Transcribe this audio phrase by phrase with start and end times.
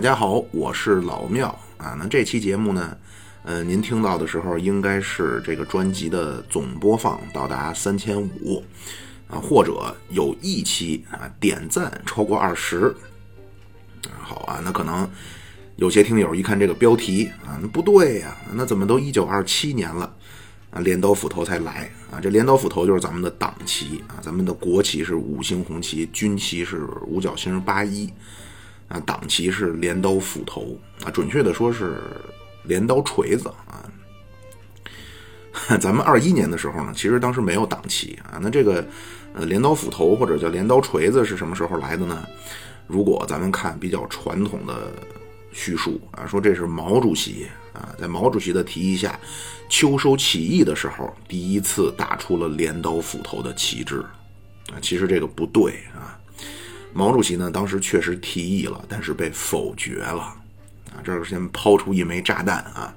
[0.00, 1.94] 大家好，我是老庙啊。
[1.98, 2.96] 那这期节目呢，
[3.42, 8.64] 呃，您听到的时候应该是这个专辑的总播放到达三千五
[9.28, 12.96] 啊，或者有一期啊点赞超过二十。
[14.22, 15.06] 好啊，那可能
[15.76, 20.10] 有些听友一看这个标题啊，那不对呀，那怎么都一九二七年了
[20.70, 20.80] 啊？
[20.80, 22.18] 镰刀斧头才来啊？
[22.18, 28.10] 这镰刀斧头就是咱们的党旗啊，咱们的国旗是五星红旗，军旗是五角星八一。
[28.90, 32.02] 啊，党旗是镰刀斧头啊，准确的说是
[32.64, 33.88] 镰刀锤子啊。
[35.80, 38.38] 咱们二一年的时候呢，其实当时没有党旗啊。
[38.42, 38.86] 那这个
[39.34, 42.26] 呃镰刀斧头或者叫镰刀锤子是什么时候来的呢？
[42.86, 44.92] 如果咱们看比较传统的
[45.52, 49.18] 叙述啊，说这是毛主席啊，在毛主席的提议下，
[49.68, 54.00] 秋收起义的时候第一次打出了镰刀斧头的旗帜
[54.72, 54.78] 啊。
[54.82, 56.18] 其实这个不对啊。
[56.92, 60.22] 毛主席呢，当时确实提议了，但是被否决了，
[60.92, 62.92] 啊，这儿先抛出一枚炸弹啊，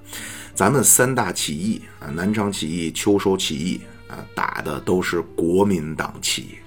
[0.56, 6.58] 咱们三大起义啊，南昌起义、秋收起义啊，打的都是国民党旗，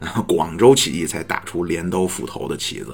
[0.00, 2.92] 啊，广州起义才打出镰刀斧头的旗子，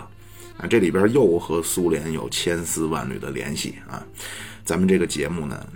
[0.56, 4.00] 啊，这里边又和苏联有千丝万缕的联系啊，
[4.64, 5.67] 咱们这个节目呢，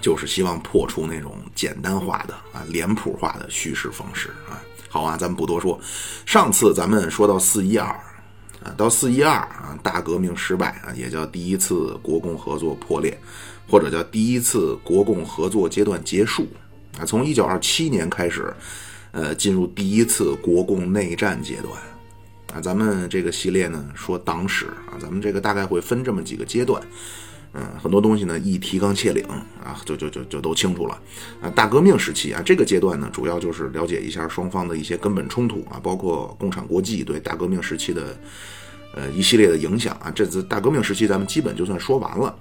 [0.00, 4.60] 就是希望破除那种简单化的啊脸谱化的叙事方式啊。
[4.92, 5.80] 好啊，咱们不多说。
[6.26, 7.88] 上次咱们说到四一二，
[8.62, 13.18] 啊，到四一二啊，大革命失败啊，也叫第一次国共合作破裂，
[13.66, 16.46] 或者叫第一次国共合作阶段结束
[16.98, 17.06] 啊。
[17.06, 18.52] 从一九二七年开始，
[19.12, 21.72] 呃，进入第一次国共内战阶段
[22.52, 22.60] 啊。
[22.60, 26.82] 咱们这个系列呢，说党史啊，咱们这个大概会分这么几个阶段。
[27.54, 29.22] 嗯，很多东西呢一提纲挈领
[29.62, 30.98] 啊，就就就就都清楚了
[31.42, 31.50] 啊。
[31.50, 38.16] 大革命时期啊，这个阶段呢，主要就是了解一下双方的一些根本冲突啊，包括共产国际对大革命时期的
[38.94, 40.10] 呃一系列的影响啊。
[40.10, 42.34] 这次大革命时期咱们基本就算说完了，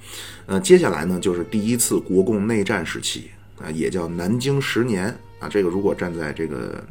[0.45, 3.29] 呃，接下来呢就是第一次国共内战时期
[3.61, 5.49] 啊，也叫南京十年啊。
[5.49, 6.81] 这个如果站在这个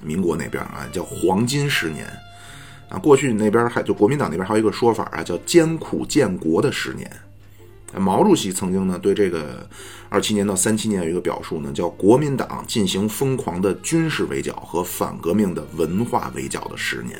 [0.00, 2.06] 民国那边啊，叫黄金十年
[2.88, 2.98] 啊。
[2.98, 7.10] 过去那边还就国民党那边还有一个说法啊，叫艰苦建国的十年。
[7.98, 9.68] 毛主席曾经呢对这个
[10.08, 17.18] 二七年到三七年有一个表述呢，叫国民党进行疯狂的军事围剿和反革命的文化围剿的十年。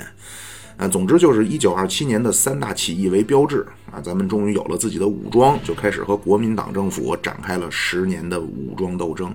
[0.79, 9.33] 啊，总之就是一九二七年的三大起义为标志啊，咱们终于有了自己的武装，就开始和国民党政府展开了十年的武装斗争。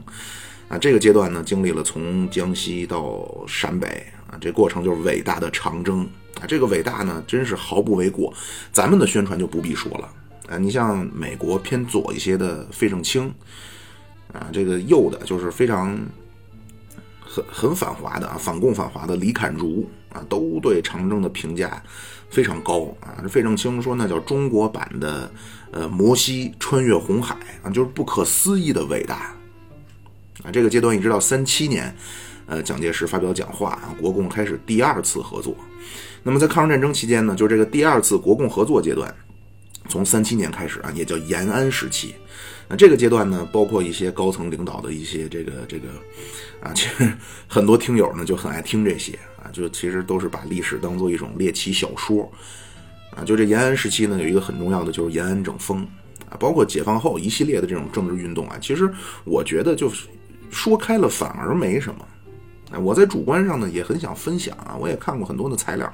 [0.67, 6.01] 啊，这个阶段呢，经历了从江西到陕北啊，这过程就是伟大的长征
[6.41, 8.33] 啊，这个伟大呢，真是毫不为过。
[8.73, 10.09] 咱们的宣传就不必说了。
[10.49, 13.33] 啊，你像美国偏左一些的费正清，
[14.31, 15.99] 啊，这个右的就是非常
[17.19, 21.83] 很很反华的啊，反共反华的李侃如啊，都对长征的评价
[22.29, 23.19] 非常高啊。
[23.21, 25.29] 这费正清说那叫中国版的
[25.71, 29.35] 呃摩西穿越红海啊，就是不可思议的伟大
[30.43, 30.51] 啊。
[30.53, 31.93] 这个阶段一直到三七年，
[32.45, 35.53] 呃，蒋介石发表讲话啊，国共开始第二次合作。
[36.23, 39.13] 那么在抗日战争期间呢，就这个第二次国共合作阶段。
[39.87, 42.15] 从三七年开始啊，也叫延安时期。
[42.69, 45.87] 那这个阶段呢，包括一些高层领导的一些这个这个
[46.61, 47.13] 啊，其实
[47.47, 52.29] 很多听友呢就很爱听这些啊，就其实都是把历史当做一种猎奇小说
[53.15, 53.23] 啊。
[53.23, 55.87] 就这延安时期呢，有一个很重要的就是延安整风
[56.29, 58.57] 啊，包括解放后一系列的这种政治运动啊。
[58.61, 58.91] 其实
[59.23, 60.05] 我觉得就是
[60.49, 62.05] 说开了反而没什么。
[62.71, 65.89] 哎，我在主观上呢也很想分享啊，我也看过很多的材料，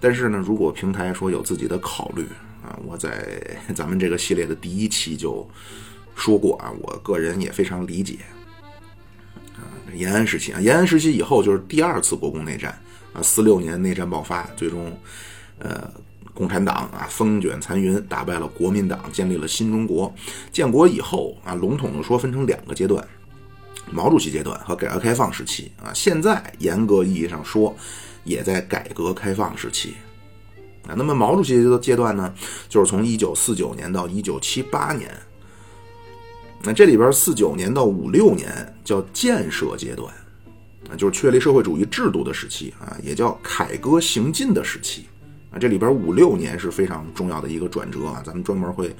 [0.00, 2.26] 但是呢，如果平台说有自己的考虑。
[2.66, 3.38] 啊，我在
[3.76, 5.48] 咱们这个系列的第一期就
[6.16, 8.18] 说过啊，我个人也非常理解
[9.54, 9.62] 啊，
[9.94, 12.76] 延安时期啊，延安时期以后就是第二次国共内战
[13.12, 14.92] 啊，四六年内战爆发，最终
[15.60, 15.88] 呃，
[16.34, 20.12] 共产党啊风卷残云，打败了国民党，建立了新中国。
[20.50, 23.06] 建国以后啊，笼统的说分成两个阶段，
[23.92, 27.76] 毛主席阶段和改革开放时期啊，现在严格意义上说，
[28.24, 29.94] 也在改革开放时期。
[30.88, 32.32] 啊，那么毛主席的阶段呢，
[32.68, 35.10] 就是从一九四九年到一九七八年。
[36.62, 40.12] 那这里边四九年到五六年叫建设阶段，
[40.88, 45.06] 啊，就是确立社会主义制度的时期啊，也叫凯歌行进的时期。
[45.50, 48.94] 啊，这里边五六年是非常重要的一个转折啊，咱们专门会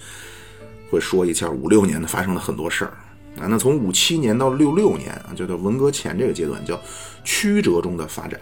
[0.90, 2.92] 会说一下五六年的发生了很多事儿。
[3.38, 6.80] 啊，那从五七年到六六年啊，就叫文革前这个阶段叫
[7.24, 8.40] 曲折中的发展。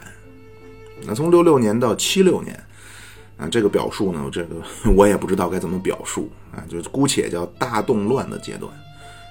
[1.06, 2.58] 那从六六年到七六年。
[3.50, 4.56] 这个表述呢，这个
[4.96, 8.72] 我也不知道该怎么表述啊，就姑且叫大动乱的阶段，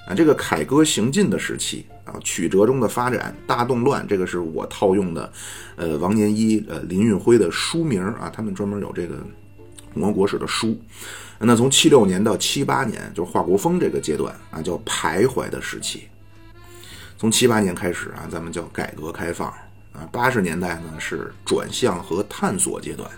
[0.08, 5.32] 啊，这个凯歌行进的时期啊，曲折中的发展，大动乱，这个是我套用的，
[5.76, 9.16] 呃，王年一、呃林运辉的书名啊，他们专门有这个
[9.94, 10.78] 共和国史的书。
[11.46, 16.08] 那从七六年到七八年，就是华国锋这个阶段啊，叫徘徊的时期。
[17.18, 19.50] 从七八年开始啊，咱们叫改革开放
[19.92, 20.08] 啊。
[20.12, 23.10] 八十年代呢是转向和探索阶段。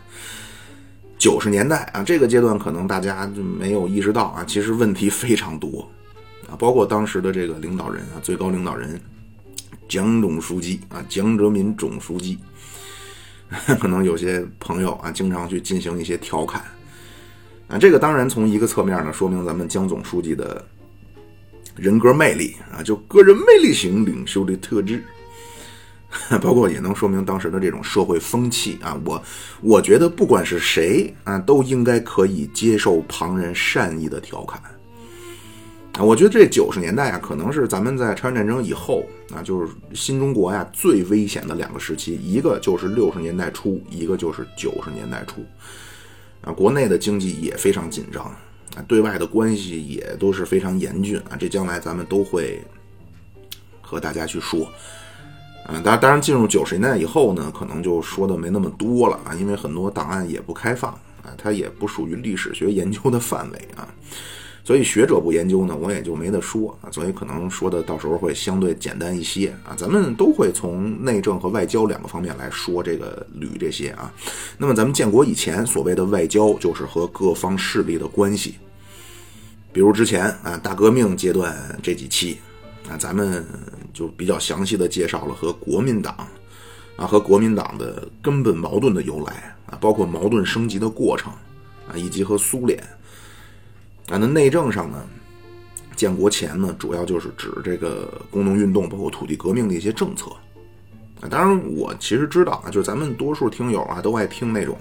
[1.25, 5.81] 九十年代啊，这个阶段可能大家就没有意识到啊，其实问题非常多
[6.47, 9.01] 啊，包括当时的这个领导人啊，最高领导人
[9.89, 12.37] 江总书记啊，江泽民总书记，
[13.81, 16.63] 可能有些朋友啊，经常去进行一些调侃
[17.69, 20.63] 啊，这个当然从一个侧面呢，说明咱们江总书记的
[21.75, 25.03] 人格魅力啊，就个人魅力型领袖的特质。
[26.41, 29.21] 包括也能说明当时的这种社会风气啊，我
[29.61, 34.61] 我觉得不管是谁啊，都应该可以接受旁人善意的调侃
[35.93, 36.01] 啊。
[36.01, 39.03] 我觉得这九十年代啊，可能是咱们在朝鲜战争以后
[39.33, 45.43] 啊，就是新中国呀最危险的两个时期，一个就是六十年代初，一个就是九十年代初
[46.41, 46.53] 啊。
[46.53, 51.35] 国内的经济也非常紧张啊，对外的关系也都是非常严峻啊。
[51.37, 52.61] 这将来咱们都会
[53.81, 54.71] 和大家去说。
[55.67, 60.91] 嗯，当，当然，进入九十年代以后呢，可能就说的没那么多了啊，因为很多档案也不开放
[61.23, 63.89] 啊，它也不属于历史学研究的范围啊，
[64.63, 74.13] 所以学者不研究呢，我也就没得说啊，所以可能说的到时候会相对简单一些啊，咱们都会从内政和外交两个方面来说这个捋这些啊。
[74.59, 78.53] 那么咱们建国以前所谓的外交，就是和各方势力的关系，
[79.73, 82.37] 比如之前啊大革命阶段这几期。
[82.87, 83.45] 那咱们
[83.93, 86.15] 就比较详细的介绍了和国民党
[86.95, 91.31] 啊和国民党的根本矛盾的由来啊，包括矛盾升级的过程
[91.89, 92.79] 啊，以及和苏联
[94.09, 94.17] 啊。
[94.17, 95.03] 那内政上呢，
[95.95, 100.29] 建国前呢，主要就是指这个工农运动，包括土地革命的一些政策
[101.21, 101.27] 啊。
[101.27, 104.77] 当然，我其实知道啊，就是咱们多数听友啊都爱听那种。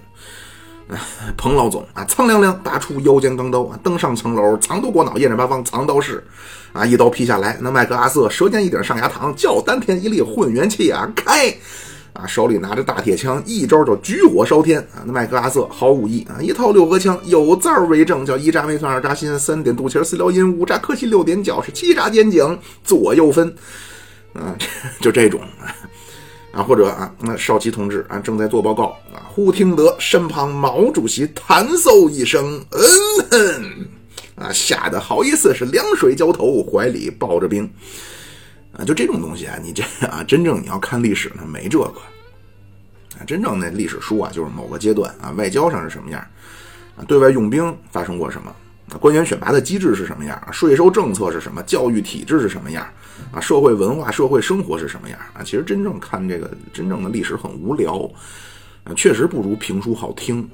[1.39, 6.23] 彭老总啊，苍凉凉拔出腰间钢刀啊，登上层楼，藏头过脑，验人八方藏刀式
[6.75, 7.57] 啊，一刀劈下来。
[7.61, 11.49] 那麦克阿瑟舌尖一顶上牙膛，叫丹田一粒混元气啊，开
[12.13, 15.07] 啊，手里拿着大铁枪，一招叫举火烧天啊。
[15.07, 23.55] 那麦克阿瑟毫无疑啊，一套六合枪，有字儿为证，叫一扎没算，二扎心，三点肚脐，四撩阴，五扎磕膝，六点脚，是七扎肩颈，左右分
[24.35, 24.55] 啊，
[25.01, 25.41] 就这种。
[26.53, 32.81] 啊，或者啊，那少奇同志啊正在做报告啊，忽听得身旁毛主席弹奏一声，嗯
[33.29, 33.87] 哼，
[34.37, 37.71] 啊，吓得好意思是凉水浇头，怀里抱着冰，
[38.73, 42.01] 啊，就这种东西啊，你这啊，真正你要看历史呢，没这个，
[43.19, 46.21] 啊，真正那历史书啊，就是某个阶段啊，外交上是什么样，
[46.97, 48.55] 啊，对外用兵发生过什么。
[49.01, 50.53] 官员选拔的机制是什么样啊？
[50.53, 51.63] 税收政策是什么？
[51.63, 52.87] 教育体制是什么样
[53.33, 53.41] 啊？
[53.41, 55.43] 社会文化、社会生活是什么样啊？
[55.43, 58.09] 其实真正看这个真正的历史很无聊
[58.85, 60.47] 啊，确实不如评书好听。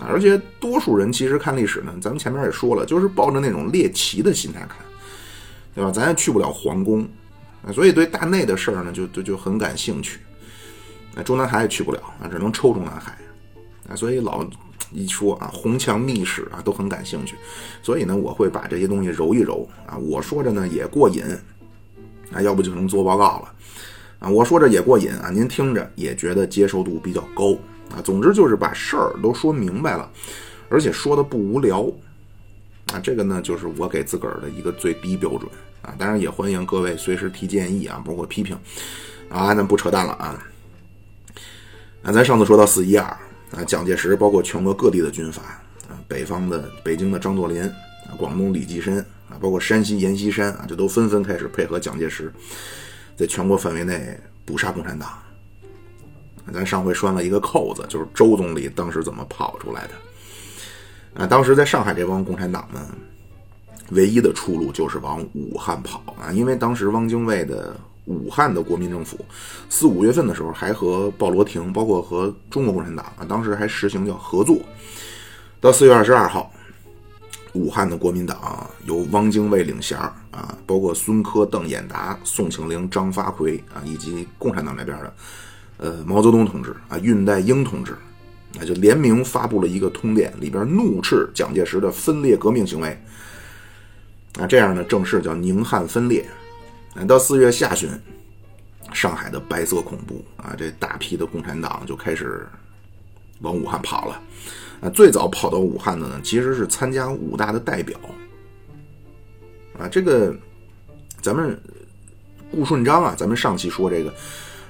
[0.00, 4.78] 而且多数人其实看历史呢，咱们前面也说了，就是抱着那种猎奇的心态看，
[5.74, 5.90] 对吧？
[5.90, 7.06] 咱也去不了皇宫，
[7.72, 10.20] 所以对大内的事儿呢，就就就很感兴趣。
[11.14, 13.16] 那中南海也去不了啊，只能抽中南海
[13.88, 14.46] 啊，所以老。
[14.94, 17.34] 一说啊，红墙秘史啊，都很感兴趣，
[17.82, 19.96] 所以呢，我会把这些东西揉一揉啊。
[19.96, 21.24] 我说着呢也过瘾
[22.30, 23.54] 啊，要不就能做报告了
[24.18, 24.28] 啊。
[24.28, 27.56] 我说着也过瘾啊，您听着也觉得接受度比较高
[27.94, 28.02] 啊。
[28.02, 30.10] 总之就是把事儿都说明白了，
[30.68, 31.90] 而且说的不无聊
[32.92, 32.98] 啊。
[32.98, 35.42] 这个呢，就是我给自个儿的一个最低标准
[35.82, 35.94] 啊。
[35.98, 38.58] 当然也欢迎各位随时提建议啊，包括批评
[39.28, 39.52] 啊。
[39.52, 40.42] 那不扯淡了啊。
[42.02, 43.16] 那咱上次说到四一二。
[43.52, 45.42] 啊，蒋介石包括全国各地的军阀
[45.86, 47.62] 啊，北方的北京的张作霖
[48.08, 48.96] 啊，广东李济深
[49.28, 52.32] 啊，包括山西阎锡山啊，这都纷纷开始配合蒋介石，
[53.14, 55.21] 在全国范围内捕杀共产党。
[56.50, 61.22] 咱上回拴了一个扣子，就是周总理当时怎么跑出来的。
[61.22, 62.88] 啊，当时在上海这帮共产党呢，
[63.90, 67.76] 唯一的出路就是往武汉跑啊，因为当时汪精卫的。
[68.06, 69.24] 武汉的国民政府，
[69.70, 74.58] 四五月份的时候还和鲍罗廷，包括和中国共产党啊，当时还实行叫合作。
[75.60, 76.52] 到四月二十二号，
[77.52, 79.96] 武汉的国民党由汪精卫领衔
[80.32, 85.14] 啊，包括孙科、邓演达、宋庆龄、张发奎啊，以及共产党那边的
[85.82, 87.96] 呃毛泽东同志啊、恽代英同志，
[88.54, 92.96] 那就联名发布了一个通电，里边怒斥蒋介石的分裂革命行为。
[94.38, 96.24] 啊，这样呢，正式叫宁汉分裂。
[97.08, 97.90] 到四月下旬，
[98.92, 102.46] 上海的白色恐怖啊，这大批的共产党就开始
[103.40, 104.22] 往武汉跑了。
[104.80, 107.98] 啊，最早跑到武汉的呢，其实是参加武大的代表。
[109.78, 110.34] 啊，这个
[111.20, 111.60] 咱们
[112.50, 114.14] 顾顺章啊，咱们上期说这个，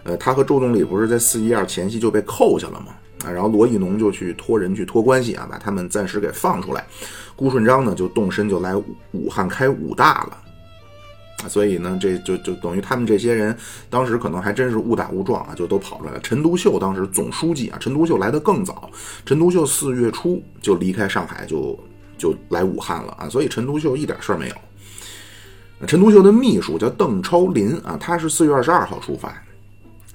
[0.04, 2.86] 呃，他和周总理不是在四一二前夕就被扣下了吗？
[3.24, 6.84] 啊，然后罗亦农就去托人去托关系啊，把他们暂时给放出来。
[7.36, 8.74] 顾顺章呢就动身就来
[9.12, 10.38] 武汉开武大了。
[11.44, 13.56] 啊，所以呢，这就就等于他们这些人
[13.88, 16.20] 当时可能还真是误打误撞啊，就都跑出来了。
[16.20, 18.90] 陈独秀当时总书记啊，陈独秀来的更早，
[19.24, 21.78] 陈独秀四月初就离开上海，就
[22.18, 23.28] 就来武汉了啊。
[23.28, 24.54] 所以陈独秀一点事儿没有。
[25.86, 29.32] 陈独秀的秘书叫邓超林啊，他是四月二十二号出发，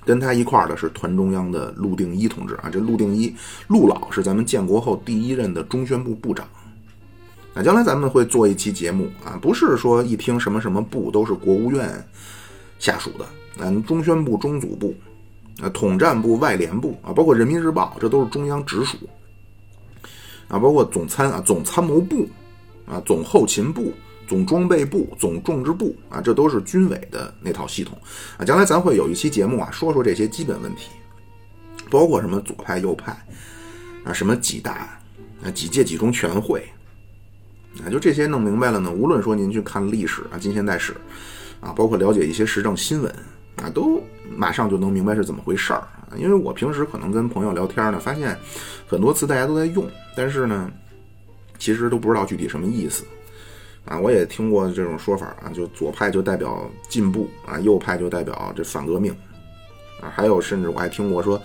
[0.08, 2.70] 跟他一块儿的是团中央的陆定一同志啊。
[2.72, 3.36] 这陆定一，
[3.68, 6.48] 陆老是咱们建国后第一任的中宣部部长。
[7.54, 12.04] 那将来咱们会做一期节目啊，不是说一听什么什么部都是国务院
[12.80, 13.26] 下属的，
[13.58, 14.96] 嗯，中宣部、中组部、
[15.60, 18.96] 啊，统战部、外联部啊，包括人民日报，这都是中央直属
[20.48, 22.28] 啊，包括总参啊、总参谋部
[22.86, 23.92] 啊、总后勤部、
[24.28, 27.98] 总装备部、总政治部啊，这都是军委的那套系统
[28.38, 28.44] 啊。
[28.44, 30.90] 将来咱会有一期节目啊，说说这些基本问题，
[31.90, 33.14] 包括什么左派、右派
[34.04, 35.00] 啊，什么几大
[35.44, 36.62] 啊、几届几中全会。
[37.86, 38.92] 啊，就这些弄明白了呢。
[38.92, 40.96] 无论说您去看历史啊、近现代史，
[41.62, 43.16] 啊，包括了解一些时政新闻
[43.58, 44.02] 啊，都
[44.36, 46.18] 马上就能明白是怎么回事儿啊。
[46.18, 48.36] 因为我平时可能跟朋友聊天呢，发现
[48.88, 50.72] 很多词大家都在用，但是呢，
[51.60, 53.04] 其实都不知道具体什么意思
[53.88, 54.00] 啊。
[54.00, 59.12] 我也听过这种说法啊，就左派就代表进步啊，右派就代表这反革命
[60.02, 61.42] 啊，还有甚至我还听过说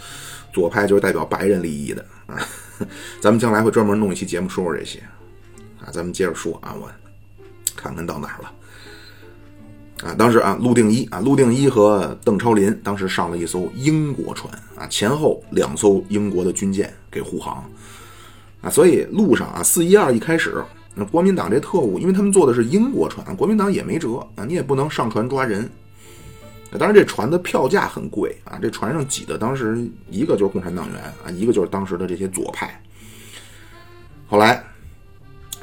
[0.52, 2.36] 左派就是代表白人利益的啊。
[3.20, 4.98] 咱们将来会专门弄一期节目说说这些。
[5.84, 6.88] 啊，咱们接着说啊，我
[7.74, 8.52] 看看到哪儿了
[10.08, 10.14] 啊？
[10.16, 17.68] 当时啊，陆定一啊，陆定一和邓超林当时上了一艘英国船啊，前后两艘英国的军舰给护航
[18.60, 20.62] 啊，所以路上啊，四一二一开始，
[20.94, 25.70] 那国民党这特务，因为他们坐的是英国船，国民党也没辙啊，你也不能上船抓人。
[26.78, 32.82] 当然，这船的票价很贵啊，这船上挤的当时一个就是共产党员啊，一个就是当时的这些左派。
[34.26, 34.62] 后来。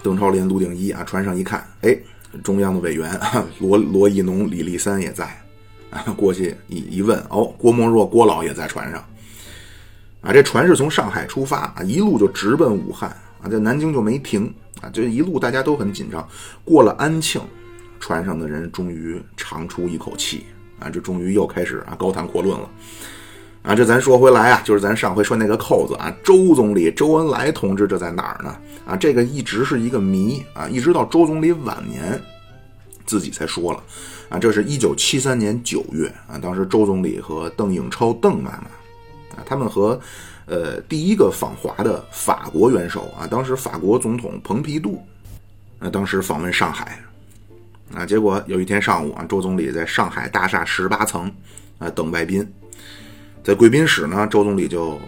[0.01, 1.93] 邓超林、陆定一啊，船上一看，哎，
[2.41, 3.19] 中央的委员
[3.59, 5.25] 罗罗亦农、李立三也在
[5.89, 9.05] 啊，过去一一问，哦，郭沫若郭老也在船上
[10.21, 10.31] 啊。
[10.31, 13.09] 这船是从上海出发啊，一路就直奔武汉
[13.41, 14.49] 啊，在南京就没停
[14.81, 16.27] 啊，这一路大家都很紧张。
[16.63, 17.41] 过了安庆，
[17.99, 20.45] 船上的人终于长出一口气
[20.79, 22.69] 啊，这终于又开始啊高谈阔论了。
[23.61, 28.55] 啊，这咱说回来啊，就是咱上回说那个扣子啊，周总理周恩来同志这在哪儿呢？
[28.85, 32.19] 啊，这个一直是一个谜啊，一直到周总理晚年
[33.05, 33.83] 自己才说了
[34.29, 39.99] 啊，这是一九七三年九月啊，当时周总理和邓颖超邓妈妈啊，他们和
[40.49, 45.01] 呃第一个访华的法国元首啊，当时法国总统蓬皮杜
[45.77, 46.99] 啊，当时访问上海
[47.93, 51.31] 啊，结果有一天上午啊，周总理在上海大厦十八层
[51.77, 52.45] 啊等外宾。
[53.43, 54.99] 在贵宾室呢，周总理就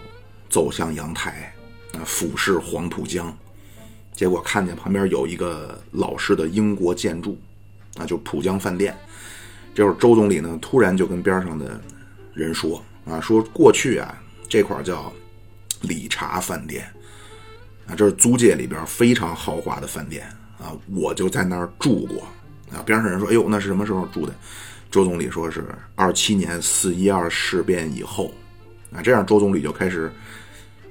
[0.48, 1.52] 走向阳台，
[1.94, 3.36] 啊，俯视黄浦江，
[4.14, 7.36] 结果看见旁边有一个老式的英国建筑，
[7.98, 8.96] 啊，就浦江饭店。
[9.74, 11.80] 这会儿周总理呢，突然就跟边上的
[12.32, 15.12] 人说，啊，说过去啊，这块叫
[15.82, 16.84] 理查饭店，
[17.86, 20.26] 啊，这是租界里边非常豪华的饭店，
[20.58, 22.22] 啊，我就在那儿住过，
[22.76, 24.34] 啊，边上人说，哎呦，那是什么时候住的？
[24.90, 28.30] 周总理说是二七年四一二事变以后，
[28.92, 30.12] 啊，这样周总理就开始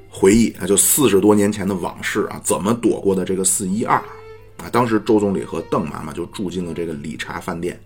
[0.10, 3.98] 回忆啊，就四十多年前的往事啊，怎么躲过的这个四一二
[4.57, 4.69] 啊？
[4.71, 7.79] 当时周总理和邓妈妈就住进了这个理查饭店，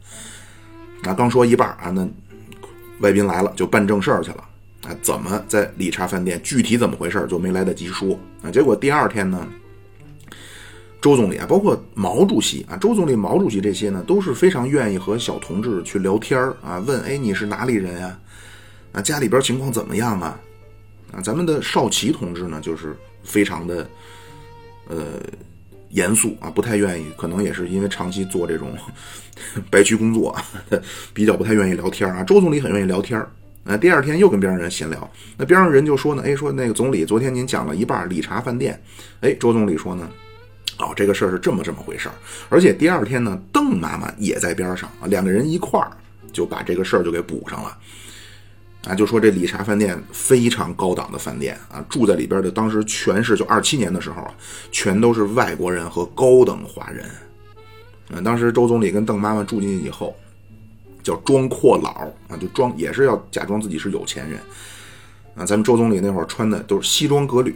[1.04, 2.08] 啊，刚说一半啊，那
[3.02, 4.44] 外宾来了，就办正事儿去了
[4.86, 8.52] 啊，怎么在理查饭店具体怎么回事就没来得及说啊？
[8.52, 9.48] 结果第二天呢？
[11.02, 18.20] 周总理啊，包括毛主席啊，周总理、毛主席这些呢，都是非常愿意和小同志去聊天啊，问哎你是哪里人呀？
[18.92, 20.40] 啊家里边情况怎么样啊？
[21.12, 23.88] 啊咱们的少奇同志呢，就是非常的
[24.88, 24.98] 呃
[25.90, 28.76] 严肃啊，不太愿意，可能也是因为长期做这种
[29.70, 30.36] 白区工作，
[31.14, 32.24] 比较不太愿意聊天啊。
[32.24, 33.24] 周总理很愿意聊天
[33.66, 38.82] 啊，第二天又跟边上人闲聊，那边上人就说呢，哎说那个总理昨天您讲了一半理查饭店，
[39.22, 40.10] 哎周总理说呢。
[40.78, 42.16] 哦，这个事儿是这么这么回事儿，
[42.50, 45.90] 而且第二天呢，邓妈妈也在边上啊，两个人一块儿
[46.34, 47.78] 就把这个事儿就给补上了，
[48.84, 54.34] 啊，就说这理查饭店非常高档的饭店啊，住在里边的当时全是就二七年的时候啊，
[54.70, 57.06] 全都是外国人和高等华人，
[58.10, 60.14] 嗯，当时周总理跟邓妈妈住进去以后，
[61.06, 64.38] 叫装阔佬啊，就装也是要假装自己是有钱人，
[65.36, 67.56] 啊，咱们周总理那会儿穿的都是西装革履。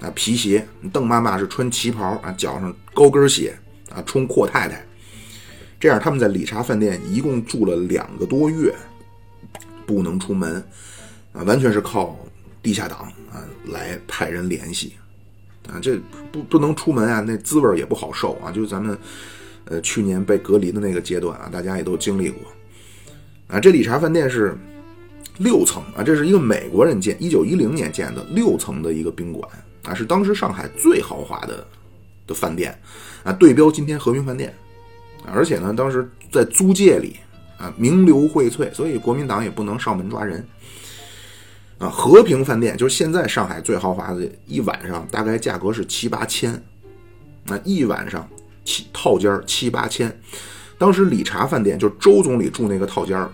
[0.00, 3.52] 啊，皮鞋，邓妈妈是穿旗袍啊，脚上高跟鞋
[3.90, 4.80] 啊，冲阔太太。
[5.80, 8.72] 这样他们在理查饭店一共住了两个多月，
[9.84, 10.64] 不能出门
[11.32, 12.16] 啊，完全是靠
[12.62, 13.42] 地下党啊
[13.72, 14.92] 来派人联系
[15.68, 15.98] 啊，这
[16.30, 18.52] 不不能出门啊，那滋味也不好受啊。
[18.52, 18.96] 就是咱们
[19.64, 22.40] 呃去年被隔离的那个阶段啊，大家也都经历过
[23.48, 23.58] 啊。
[23.58, 24.56] 这理查饭店是
[25.38, 29.50] 六层啊，这是一个美国人建，一九一零年建的六层的一个宾馆
[29.84, 31.66] 啊，是当时上海最豪华的
[32.26, 32.78] 的饭店
[33.24, 34.54] 啊，对标今天和平饭店。
[35.26, 37.16] 而且呢，当时在租界里
[37.58, 40.46] 啊，名流荟萃，所以国民党也不能上门抓人
[41.78, 41.88] 啊。
[41.88, 46.62] 和平饭店就是现在上海最豪华的，一晚上大概价格是七八千，
[47.44, 48.26] 那一晚上
[48.64, 50.18] 七套间七八千。
[50.78, 53.28] 当时理查饭店就是周总理住那个套间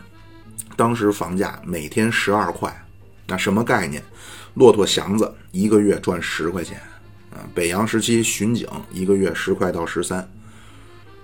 [0.77, 2.75] 当时房价每天十二块，
[3.27, 4.03] 那什么概念？
[4.55, 6.79] 骆驼祥子一个月赚十块钱
[7.31, 10.27] 啊，北洋时期巡警一个月十块到十三。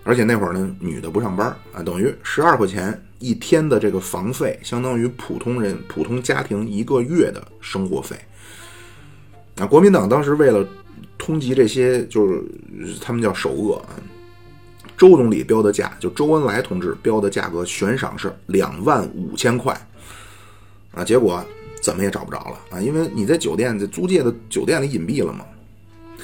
[0.03, 8.17] 而且那会儿呢，女的不上班啊，等于十二块钱一天的这个房费，相当于普通人、普通家庭一个月的生活费。
[9.57, 10.67] 啊，国民党当时为了
[11.19, 12.43] 通缉这些，就是
[13.01, 13.95] 他们叫首恶啊，
[15.01, 19.75] 周总理标的价，就周恩来同志标的价格，悬赏是两万五千块。
[20.93, 21.43] 啊，结果
[21.81, 25.47] 怎么也找不着了啊，因为你在酒店在租界的酒店里隐蔽了嘛。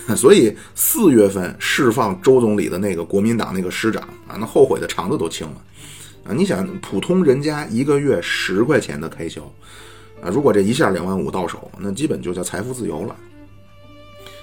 [0.14, 5.62] 所以四月份释放周总理的那个国民党那个师长啊，那后悔的肠子都青了
[6.24, 6.34] 啊！
[6.36, 9.40] 你想，普通人家一个月十块钱的开销
[10.20, 13.16] 啊，如果这一下两万五到手，那基本就叫财富自由了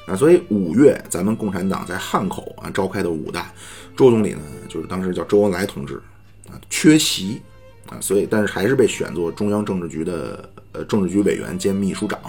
[0.05, 0.15] 啊！
[0.15, 3.53] 所以五月咱们共产党在汉口啊召开的五大，
[3.95, 6.01] 周总理呢就是当时叫周恩来同志
[6.50, 7.41] 啊缺席
[7.89, 12.19] 啊，所以但是还是被选作中央政治局的呃政治局委员兼秘书长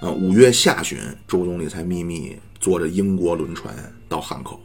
[0.00, 0.10] 啊。
[0.10, 2.38] 五月下旬，周总理才秘密。
[2.60, 3.72] 坐着英国轮船
[4.08, 4.60] 到汉口，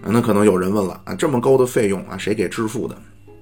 [0.00, 2.96] 啊那可能有人问了啊，这么高的费用啊，谁给支付的？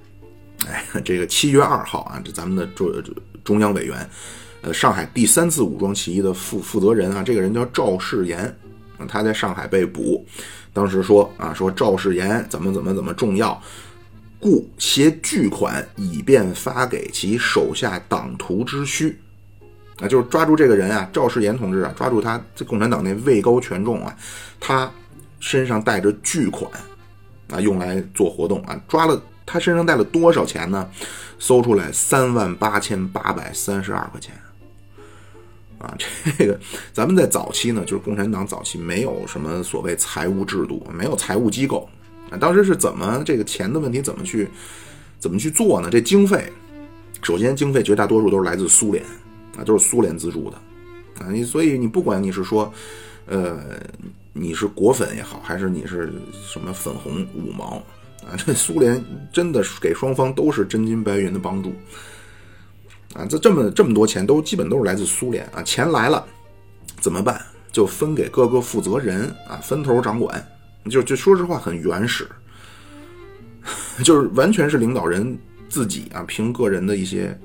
[0.66, 2.90] 哎，这个七月二号啊，这咱们的中
[3.44, 4.08] 中央委员，
[4.62, 8.54] 呃，上海第三次武装起义的负负责人啊，这个人叫赵世炎，
[9.08, 10.26] 他在上海被捕，
[10.72, 13.58] 当时说啊，说赵世炎怎么怎么怎么重要，
[14.38, 19.18] 故携巨款以便发给其手下党徒之需。
[19.96, 24.14] 啊，就是抓住这个人啊，赵世炎同志啊，抓住他，这共产党内位高权重啊，
[24.58, 24.90] 他
[25.40, 26.70] 身上带着巨款
[27.48, 30.88] 啊，用来做活动啊，抓了他身上带了多少钱呢？
[31.38, 34.34] 搜出来三万八千八百三十二块钱
[35.80, 35.96] 啊，
[36.38, 36.56] 这个
[36.92, 41.88] 咱们在早期呢，就是共产党早期没有什么所谓财务制度，没有财务机构
[42.30, 44.48] 啊，当时是怎么这个钱的问题怎么去
[45.18, 45.90] 怎么去做呢？
[45.90, 46.52] 这经费，
[47.22, 49.04] 首先经费绝大多数都是来自苏联。
[49.58, 50.56] 啊，都是苏联资助的，
[51.18, 52.72] 啊，你所以你不管你是说，
[53.26, 53.58] 呃，
[54.32, 56.12] 你是果粉也好，还是你是
[56.46, 57.82] 什么粉红五毛
[58.24, 61.72] 啊，这苏联真的给双方都是真金白银的帮助，
[63.14, 66.26] 啊，这这么这么多钱都基本都是来自苏联啊，钱来了
[67.00, 67.40] 怎么办？
[67.72, 70.44] 就分给各个负责人啊，分头掌管，
[70.90, 72.28] 就就说实话很原始，
[74.04, 77.38] 就是完全是领导人自己啊，凭个人的一些。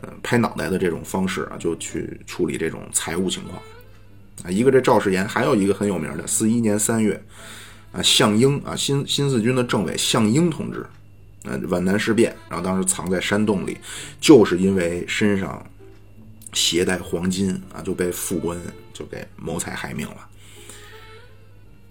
[0.00, 3.62] 呃，拍脑袋的这种方式啊，就去处理这种财务情况
[4.42, 4.50] 啊。
[4.50, 7.22] 一个这赵世炎，还有一个很有名的，四一年三月
[7.92, 10.84] 啊，项英啊，新新四军的政委项英同志，
[11.44, 13.78] 呃，皖南事变，然后当时藏在山洞里，
[14.20, 15.64] 就是因为身上
[16.52, 18.56] 携带黄金啊，就被副官
[18.92, 20.28] 就给谋财害命了。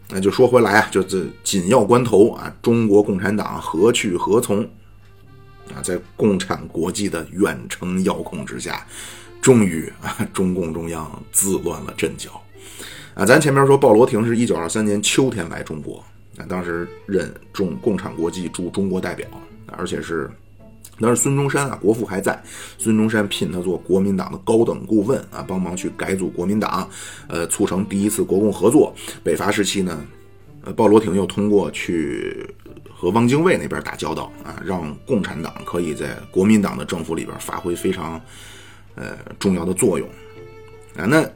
[0.07, 4.67] 那就说回来啊，就这紧要关头啊，中国共产党何去何从？
[5.73, 8.85] 啊，在共产国际的远程遥控之下，
[9.41, 12.41] 终于啊，中共中央自乱了阵脚。
[13.13, 16.03] 啊，咱前面说鲍罗廷是一九二三年秋天来中国，
[16.47, 19.27] 当时任中共产国际驻中国代表，
[19.67, 20.29] 而且是
[20.99, 22.41] 当时孙中山啊，国父还在，
[22.77, 26.89] 孙中山聘他做国民党的高等顾问啊，帮忙去改组国民党，
[27.27, 28.93] 呃，促成第一次国共合作。
[29.23, 30.05] 北伐时期呢，
[30.63, 32.47] 呃，鲍罗廷又通过去。
[32.93, 38.21] 和汪精卫那边打交道啊，让共产党可以在国民党的政府里边发挥非常
[38.93, 40.07] 呃重要的作用
[40.95, 41.05] 啊。
[41.05, 41.27] 那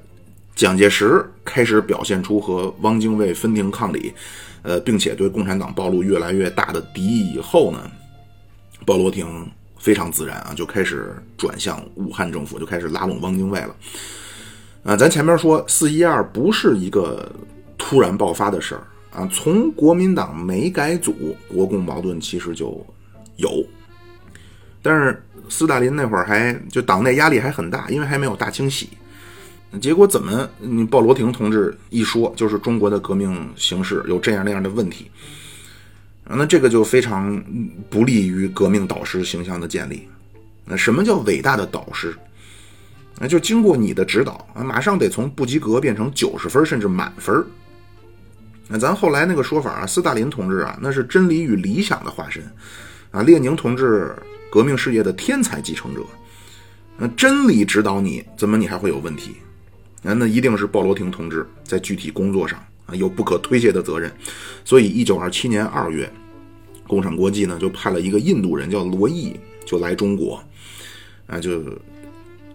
[0.53, 4.13] 蒋介石开始表现出和汪精卫分庭抗礼，
[4.65, 7.79] 呃，并且对共产党暴露越来越大的敌意以后呢，
[8.83, 9.47] 鲍罗廷
[9.77, 13.75] 非常自然啊，就开始转向武汉政府，就开始拉拢汪精卫了
[14.83, 14.97] 啊。
[14.97, 17.31] 咱前面说四一二不是一个
[17.77, 18.81] 突然爆发的事儿。
[19.11, 22.85] 啊，从国民党没改组，国共矛盾其实就
[23.37, 23.63] 有，
[24.81, 28.89] 但是斯大林那会儿还就党内压力还很大，因为还没有大清洗。
[29.81, 35.09] 结果怎么，你鲍罗廷同志一说，就是中国的革命形势有这样那样的问题，
[36.23, 37.43] 那这个就非常
[37.89, 40.07] 不利于革命导师形象的建立。
[40.63, 42.15] 那什么叫伟大的导师？
[43.19, 47.45] 那就经过你的指导啊，马上得从不及格变成九十分甚至满分。
[48.67, 52.43] 那咱后来那个说法啊，斯大林同志啊，那是真理与理想的化身
[53.11, 54.15] 啊，列宁同志
[54.51, 56.01] 革命事业的天才继承者。
[56.97, 59.35] 那真理指导你，怎么你还会有问题？
[60.05, 64.09] 那那一定是鲍罗廷同志在具体工作上啊有不可推卸的责任。
[64.63, 66.07] 所以，一九二七年二月，
[66.87, 70.41] 共产国际呢就派了一个印度人叫罗毅就来中国，
[71.27, 71.61] 啊就。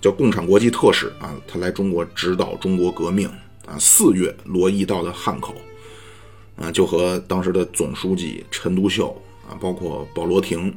[0.02, 3.28] 叫共产国际特使啊，他来中国指导中国革命
[3.66, 3.76] 啊。
[3.78, 5.54] 四月，罗毅到了汉口，
[6.56, 9.14] 啊，就和当时的总书记陈独秀
[9.46, 10.74] 啊，包括鲍罗廷，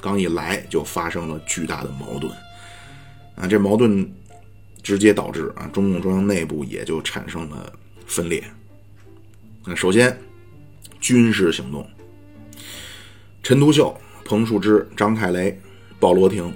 [0.00, 2.32] 刚一来就发生了巨大的矛盾，
[3.36, 4.12] 啊，这矛盾
[4.88, 7.70] 直接导致啊，中共中央内部也就产生了
[8.06, 8.42] 分裂。
[9.66, 10.18] 那首先，
[10.98, 11.86] 军事行动，
[13.42, 15.60] 陈独秀、彭树之、张太雷、
[16.00, 16.50] 鲍罗廷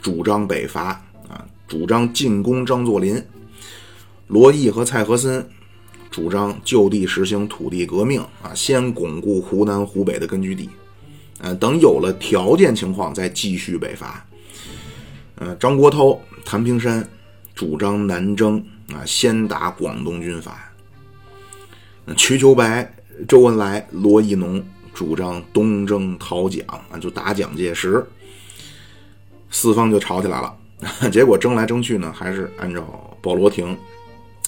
[0.00, 0.90] 主张北伐
[1.28, 1.44] 啊。
[1.66, 3.20] 主张进攻张作霖，
[4.28, 5.44] 罗毅和蔡和森
[6.08, 10.70] 主张就地实行土地革命啊，先巩固湖南、湖北的根据地，
[11.40, 14.24] 呃，等有了条件情况再继续北伐。
[15.34, 17.04] 呃，张国焘、谭平山
[17.54, 20.72] 主张南征啊，先打广东军阀。
[22.16, 22.92] 瞿秋白、
[23.28, 24.62] 周恩来、罗亦农
[24.92, 28.04] 主张东征讨蒋啊，就打蒋介石。
[29.50, 30.56] 四方就吵起来了。
[31.12, 33.78] 结果争来争去呢，还是按照鲍罗廷，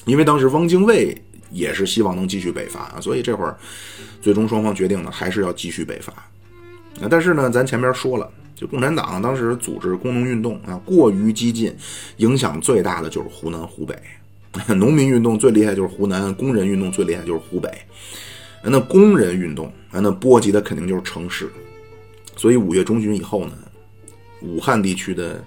[0.05, 1.17] 因为当时汪精卫
[1.51, 3.57] 也是希望能继续北伐啊，所以这会儿
[4.21, 6.12] 最终双方决定呢，还是要继续北伐。
[7.09, 11.75] 但是呢，咱前面说了，就共产党当时组织工农运动啊，过于激进，
[12.19, 13.97] 影响最大的就是湖南、湖北。
[14.75, 17.71] 农民运动最厉害就是湖南，工人运动最厉害就是湖北。
[18.62, 21.51] 那工人运动啊，那波及的肯定就是城市。
[22.37, 23.53] 所以五月中旬以后呢，
[24.40, 25.43] 武汉地区的。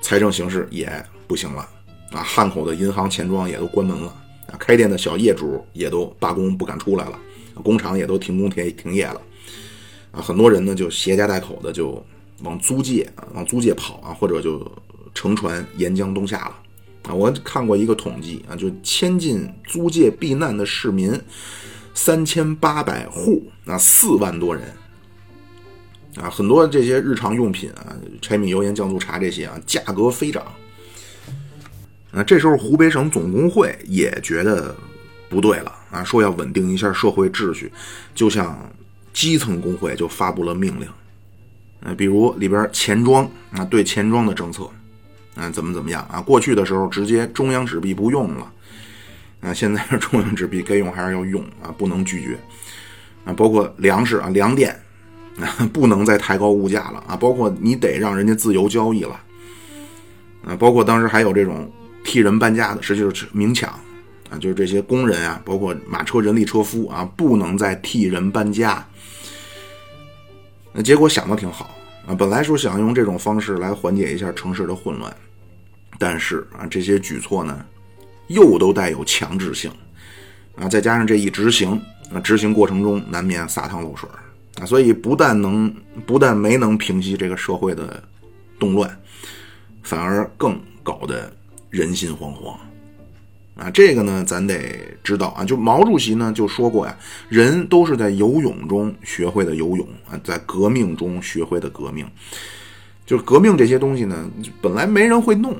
[0.00, 0.90] 财政形势也
[1.26, 1.68] 不行了
[2.12, 2.22] 啊！
[2.22, 4.06] 汉口的银行、钱庄也都关门了
[4.46, 4.54] 啊！
[4.56, 7.18] 开店的小业主也都罢工，不敢出来了，
[7.64, 9.20] 工厂也都停工停停业了
[10.12, 10.22] 啊！
[10.22, 12.02] 很多人呢就携家带口的就
[12.42, 14.70] 往租界啊，往租界跑啊，或者就
[15.14, 16.56] 乘船沿江东下了
[17.10, 17.14] 啊！
[17.14, 21.20] 我看过一个统计啊，就迁进租界避难的市民
[21.94, 24.64] 三千八百户啊，四万多人。
[26.16, 30.44] 啊，很多这些日常用品啊，柴米油盐酱醋茶这些啊，价格飞涨。
[32.12, 34.74] 啊，这时候湖北省总工会也觉得
[35.28, 37.70] 不对了啊，说要稳定一下社会秩序，
[38.14, 38.72] 就向
[39.12, 40.88] 基层工会就发布了命令。
[41.80, 44.68] 呃，比如里边钱庄啊，对钱庄的政策，
[45.34, 46.20] 啊，怎么怎么样啊？
[46.20, 48.52] 过去的时候直接中央纸币不用了，
[49.40, 52.38] 啊，现在 中央纸币该用还是要用啊，不能拒绝。
[53.24, 54.70] 啊，包括粮食啊，粮店
[55.38, 55.68] 啊。
[55.72, 57.14] 不能再抬高物价了啊！
[57.14, 59.20] 包括你得让人家自由交易了
[60.44, 60.56] 啊！
[60.56, 61.70] 包括当时还有这种
[62.02, 63.70] 替人搬家的，实际是明抢
[64.30, 64.38] 啊！
[64.40, 68.84] 就是这些工人啊，包括马车、人力车夫啊，不能再替人搬家。
[70.78, 71.74] 那结果想的挺好
[72.06, 72.14] 啊！
[72.14, 75.12] 本来说想用这种方式来缓解一下城市的混乱，
[75.98, 77.66] 但是啊，这些举措呢，
[78.28, 79.68] 又都带有强制性
[80.54, 80.68] 啊！
[80.68, 81.72] 再加上这一执行
[82.12, 84.08] 啊，执行过程中难免洒汤漏水。
[84.60, 85.74] 啊，所以不但能
[86.06, 88.00] 不但没能平息这个社会的
[88.56, 88.88] 动乱，
[89.82, 91.28] 反而更搞得
[91.70, 92.54] 人心惶惶。
[93.58, 96.96] 啊，这个呢，咱得知道啊，就毛主席呢就说过呀，
[97.28, 102.06] 人都是在游泳中学会的游泳啊，在革命中学会的革命。
[103.04, 105.56] 就是革命这些东西呢，本来没人会弄，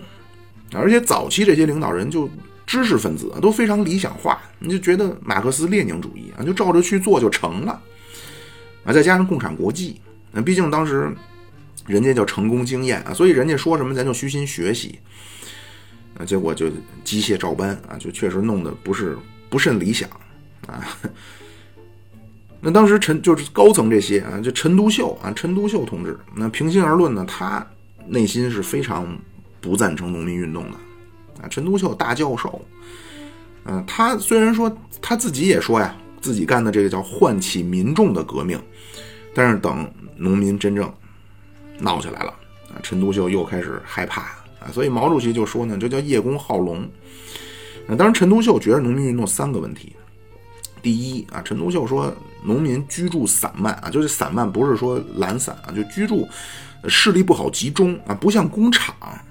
[0.72, 2.30] 而且早期这些领导人就
[2.66, 7.82] 知识分子都非常理想化，你就觉得马克思列宁主义啊，就照着去做就成了。
[8.84, 11.10] 啊，再加上共产国际，那毕竟当时
[11.86, 14.98] 人家叫成功经验啊，所以人家说什么咱就虚心学习，
[16.18, 16.68] 啊，结果就
[17.04, 19.16] 机械照搬啊，就确实弄得不是
[19.48, 20.08] 不甚理想
[20.66, 20.84] 啊。
[22.60, 27.66] 那当时陈就是高层这些啊，就陈独秀啊，陈独秀同志，那平心而论呢，他
[28.06, 29.06] 内心是非常
[29.60, 30.76] 不赞成农民运动的
[31.42, 31.48] 啊。
[31.48, 32.60] 陈独秀大教授，
[33.64, 35.96] 嗯，他虽然说他自己也说呀。
[36.20, 38.60] 自己干的这个叫唤起民众的革命，
[39.32, 40.92] 但是等农民真正
[41.78, 42.30] 闹起来了
[42.70, 44.28] 啊，陈独秀又开始害怕，
[44.72, 46.88] 所以毛主席就说呢，这叫叶公好龙。
[47.86, 49.94] 那当然，陈独秀觉得农民运动三个问题：
[50.82, 56.28] 第一啊，陈独秀说农民居住散漫啊，就是散漫不是说懒散啊，就居住
[56.86, 58.94] 势力不好集中啊，不像工厂。
[59.00, 59.24] 啊，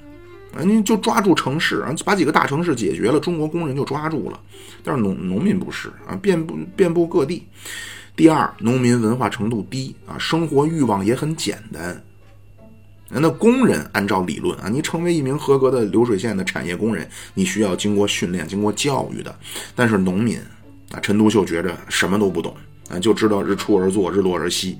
[0.64, 4.40] 你就抓住城市啊，把几个大城市解决了，中国工人就抓住了。
[4.84, 7.46] 但是农农民不是啊，遍布遍布各地。
[8.16, 12.04] 第二，农民文化程度低啊，生活欲望也很简单
[13.10, 19.34] 那工人按照理论啊，你成为一名合格的流水线的产业工人，你需要经过训练、经过教育的。
[19.76, 20.38] 但是农民
[20.92, 22.56] 啊，陈独秀觉着什么都不懂
[22.90, 24.78] 啊，就知道日出而作，日落而息，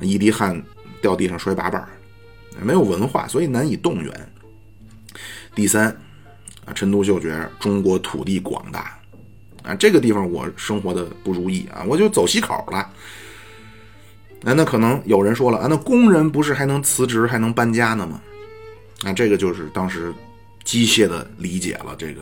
[0.00, 0.62] 一滴汗
[1.00, 1.86] 掉地上摔八瓣
[2.60, 4.32] 没有文化，所以难以动员。
[5.54, 5.86] 第三
[6.66, 8.98] 啊，陈独秀觉着中国土地广大
[9.62, 12.90] 啊，这个地方我生活的不如意啊，我就走西口了。
[14.42, 18.20] 那那可能有人说了啊，那工人不是还能辞职还能搬家呢吗？
[19.04, 20.12] 啊，这个就是当时
[20.64, 22.20] 机械的理解了这个，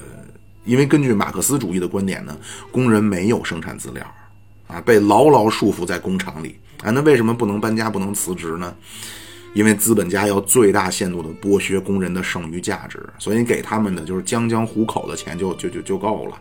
[0.65, 2.37] 因为根据马克思主义的观点呢，
[2.71, 4.07] 工人没有生产资料
[4.67, 8.75] 啊，被牢牢束缚在工厂里啊，那为什么不能搬家不能辞职呢？
[9.53, 16.37] 因为资本家要最大限度的剥削工人的剩余价值，所以给他们的就是将将糊口的钱就就就就够了。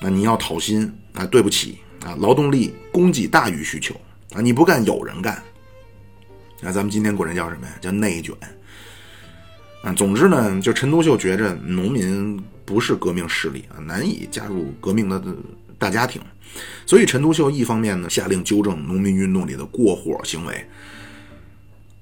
[0.00, 3.94] 那你要讨薪啊，对不起啊，劳动力供给大于需求。
[4.34, 4.40] 啊！
[4.40, 5.40] 你不干，有人干。
[6.60, 7.72] 那咱们今天管这叫什么呀？
[7.80, 8.34] 叫内卷。
[9.82, 15.22] 啊，总之呢，就陈独秀觉着农民不是革命势力啊，难以加入革命的
[15.78, 16.22] 大家庭，
[16.86, 20.66] 所以陈独秀一方面呢下令纠正农民运动里的过火行为。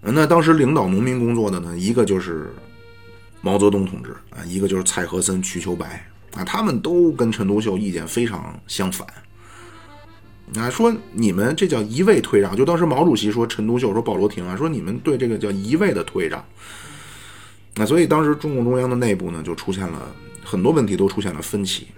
[0.01, 2.53] 那当时领导农民工作的呢，一个就是
[3.41, 9.07] 毛泽东同志啊，一个就是蔡和森、瞿秋白啊，他们都跟陈独秀意见非常相反。
[10.57, 16.45] 啊，说你们这叫一味退让，就当时毛主席说陈独秀说鲍罗廷啊，说你们对这个叫一味的退让。
[17.75, 21.89] 那所以当时中共中央的内部呢，就出现了很多问题，都出现了分歧。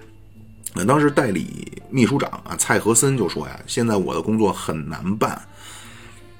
[0.72, 5.40] 那当时代理秘书长啊蔡和森就说呀，现在我的工作很难办。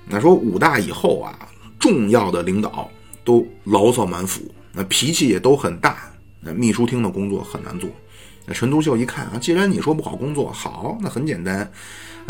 [0.07, 1.37] 那说五大以后啊，
[1.81, 2.89] 重要的领导
[3.25, 7.91] 都牢骚满腹，那脾气也都很大，那秘书厅的工作很难做。
[8.53, 11.71] 陈独秀一看啊，既然你说不好工作，好，那很简单，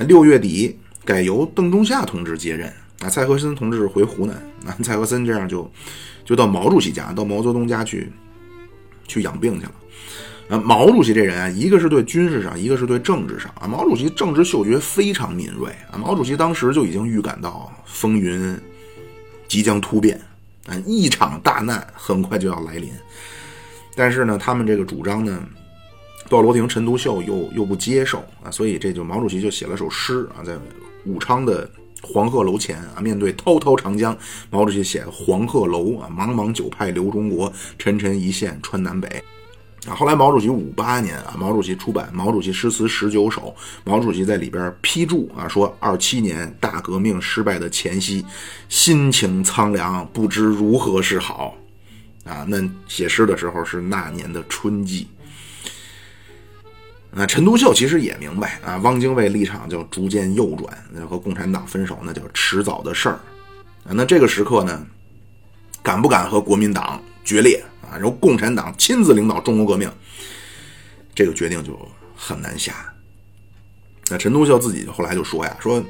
[0.07, 5.69] 六月底改由邓中夏同志接任，啊，蔡和森同志回湖南，啊，蔡和森这样就
[6.25, 8.13] 就到毛主席家，到毛泽东家去
[9.09, 9.73] 去养病去了。
[10.51, 18.57] 啊，毛主席这人啊，一个是对军事上，一个是对政治上啊，毛主席政治嗅觉非常敏锐啊，毛主席当时就已经预感到风云
[19.49, 20.21] 即将突变，
[20.67, 22.93] 啊，一场大难很快就要来临。
[23.97, 25.43] 但是呢，他们这个主张呢。
[26.29, 30.57] 鲍罗廷、陈独秀又又不接受啊，所以这就毛主席就写了首诗啊，在
[31.05, 31.69] 武昌的
[32.03, 34.17] 黄鹤楼前啊，面对滔滔长江，
[34.51, 39.23] 毛主席写黄鹤楼啊，茫茫九派流中国，沉沉一线穿南北
[39.87, 39.95] 啊。
[39.95, 43.43] 后来毛主席五八年啊，毛主席出版《毛主席诗词十九首》，
[43.85, 48.25] 毛主席在里边批注啊，说二七年大革命失败的前夕，
[48.71, 51.55] 心情苍凉，不知如何是好
[52.25, 52.47] 啊。
[52.49, 52.59] 那
[52.89, 55.07] 写诗的时候是那年的春季。
[57.17, 63.21] 那陈独秀其实也明白啊，汪精卫立场就逐渐右转，那和共产党分手那叫迟早的事儿
[63.85, 63.91] 啊。
[63.91, 64.85] 那这个时刻呢，
[65.81, 67.95] 敢不敢和国民党决裂啊？
[68.01, 69.89] 由共产党亲自领导中国革命，
[71.15, 71.79] 这个决定就
[72.17, 72.93] 很难下。
[74.11, 75.81] 那陈独秀自己后来就说呀，说，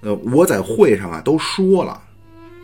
[0.00, 2.02] 呃，我在会上啊都说了。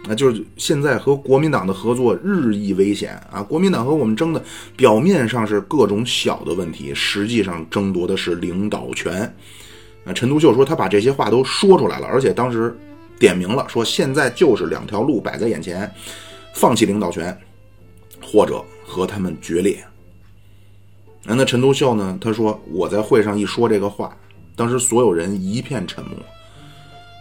[0.05, 3.41] 那就是现在和国民党的合作日益危险啊！
[3.41, 4.45] 国民党和我们争的
[4.77, 9.33] 表面上是各种小的问题，实际上争夺的是领导权。
[10.05, 12.77] 啊，陈独秀说他把这些话都说出来了，而且当时
[13.17, 15.89] 点名了，说现在就是两条路摆在眼前：
[16.53, 17.39] 放弃领导权，
[18.21, 19.77] 或者和他们决裂。
[21.27, 22.19] 啊，那陈独秀呢？
[22.21, 24.17] 他说我在会上一说这个话，
[24.57, 26.17] 当时所有人一片沉默。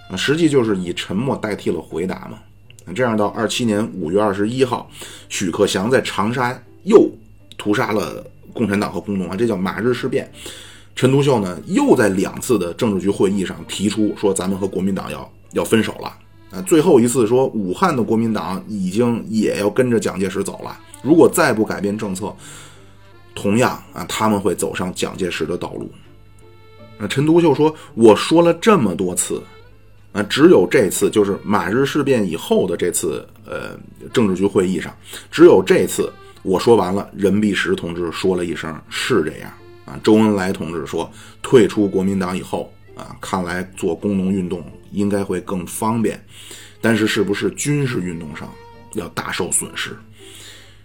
[0.10, 2.40] 啊，实际就是以沉默代替了回答嘛。
[2.94, 4.90] 这样到二七年五月二十一号，
[5.30, 7.10] 许克祥在长沙又
[7.58, 10.30] 屠杀了共产党和工农啊，这叫马日事变。
[10.94, 16.14] 陈独秀呢，又在两次的政治局会议上提出说，咱们和国民党要要分手了
[16.52, 16.62] 啊。
[16.64, 22.36] 最后一次说，武汉的国民党已经也要跟着蒋介石走了，如果再不改变政策，
[23.34, 25.90] 同样啊，他们会走上蒋介石的道路。
[26.98, 29.42] 那陈独秀说，我说了这么多次。
[30.12, 33.80] 啊，只有这次，就是马日事变以后的这次，呃，
[34.12, 34.94] 政治局会议上，
[35.32, 36.12] 只有这次
[36.44, 39.50] 我说完了，任弼时同志说了一声是这样
[39.86, 41.10] 啊，周恩来同志说
[41.42, 46.22] 退出国民党以后啊，看来做工农运动应该会更方便，
[46.82, 48.50] 但是是不是军事运动上
[48.96, 49.92] 要大受损失？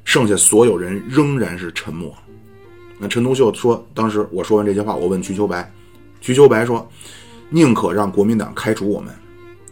[0.05, 2.17] 剩下所有人仍然是沉默。
[3.01, 5.69] 那陈独秀说，当时我说完这些话，我问瞿秋白，
[6.21, 6.89] 瞿秋白说。
[7.51, 9.15] 宁可让国民党开除我们，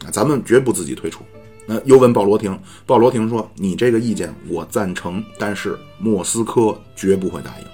[0.04, 1.22] 啊，咱们绝不自己退出。
[1.66, 7.64] 那又问鲍罗廷，鲍罗廷说：“你这个意见我赞成，但是莫斯科绝不会答应。”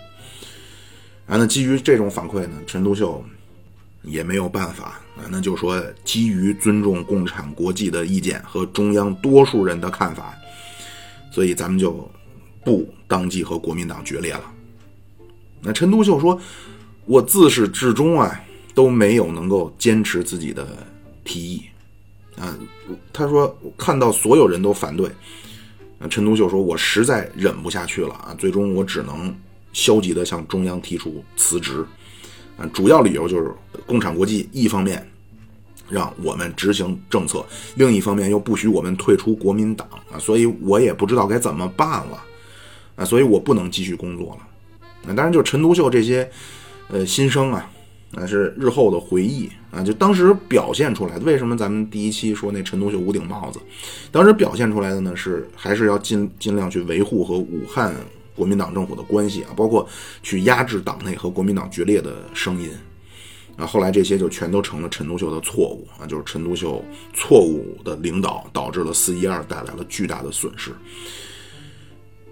[1.27, 3.25] 啊，那基于这种反馈呢，陈独秀
[4.03, 10.35] 也没有办法啊，那就说基于尊重共产国际的意见和中央多数人的看法，
[11.33, 12.09] 所以咱们就
[12.65, 14.43] 不当即和国民党决裂了。
[15.61, 16.41] 那陈独秀说
[17.07, 18.41] ：“我自始至终啊
[18.75, 20.67] 都没有能够坚持自己的
[21.25, 21.63] 提议
[22.37, 22.59] 啊。”
[23.13, 25.11] 他说：“看到所有人都反对。”
[26.09, 28.35] 陈独秀说：“我实在忍不下去了啊！
[28.39, 29.37] 最终我只能
[29.75, 31.85] 消极的向中央提出辞职。
[32.57, 33.53] 啊，主要理由就是
[33.87, 35.07] 共产国际一方面
[35.91, 42.25] 让我们执行政策，另一方面又不许我们退出国民党啊，所以我也不知道该怎么办了
[42.97, 44.49] 啊，所以我不能继续工作了。
[45.03, 46.31] 那当然，就陈独秀这些
[46.89, 47.71] 呃心声啊。”
[48.13, 51.25] 那是日后的回忆啊，就当时表现出来的。
[51.25, 53.61] 为什么咱们第一期说那陈独秀五顶帽子？
[54.11, 57.95] 当时表现出来的呢，是还是要尽尽量去维护和武汉
[58.35, 59.89] 国民党政府的关系啊，包括
[60.25, 62.69] 去压制党内和国民党决裂的声音
[63.57, 63.65] 啊。
[63.65, 70.73] 后来这些就全都成了陈独秀的错误啊，就是陈独秀错误的领导导致了四一二带来了巨大的损失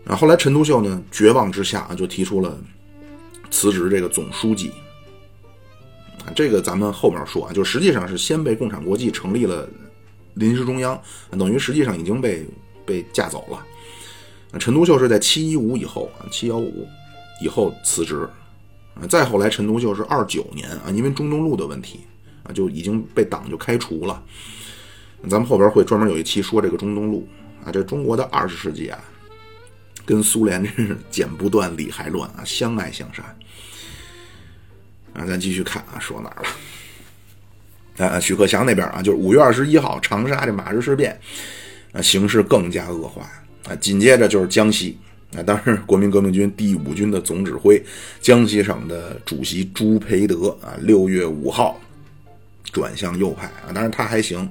[0.04, 0.16] 啊。
[0.16, 2.58] 后来陈独秀呢，绝望之下啊，就提出了
[3.48, 4.72] 辞职这个总书记。
[6.34, 9.68] 这个咱们后面说啊，就实际上是先被共产国际成立了
[10.34, 12.46] 临时中央，等于实际上已经被
[12.86, 14.58] 被架走了。
[14.58, 16.86] 陈独秀是在七一五以后啊，七幺五
[17.42, 18.28] 以后辞职。
[19.08, 22.00] 再后来，陈独秀是二九年啊，因为中东路的问题
[22.42, 24.20] 啊，就已经被党就开除了。
[25.28, 27.28] 咱们后边会专门有一期说这个中东路
[27.64, 28.98] 啊，这中国的二十世纪啊，
[30.04, 33.22] 跟苏联真 是剪不断理还乱啊，相爱相杀。
[35.18, 38.06] 啊，咱继续看啊，说哪儿了？
[38.06, 41.18] 啊，许克祥那边啊，就是五月二十一号长沙这马日事变，
[41.92, 43.28] 啊，形势更加恶化
[43.68, 43.74] 啊。
[43.74, 44.96] 紧接着就是江西
[45.36, 47.82] 啊，当时国民革命军第五军的总指挥、
[48.20, 51.80] 江西省的主席朱培德啊，六月五号
[52.70, 54.48] 转向右派啊，当然他还行，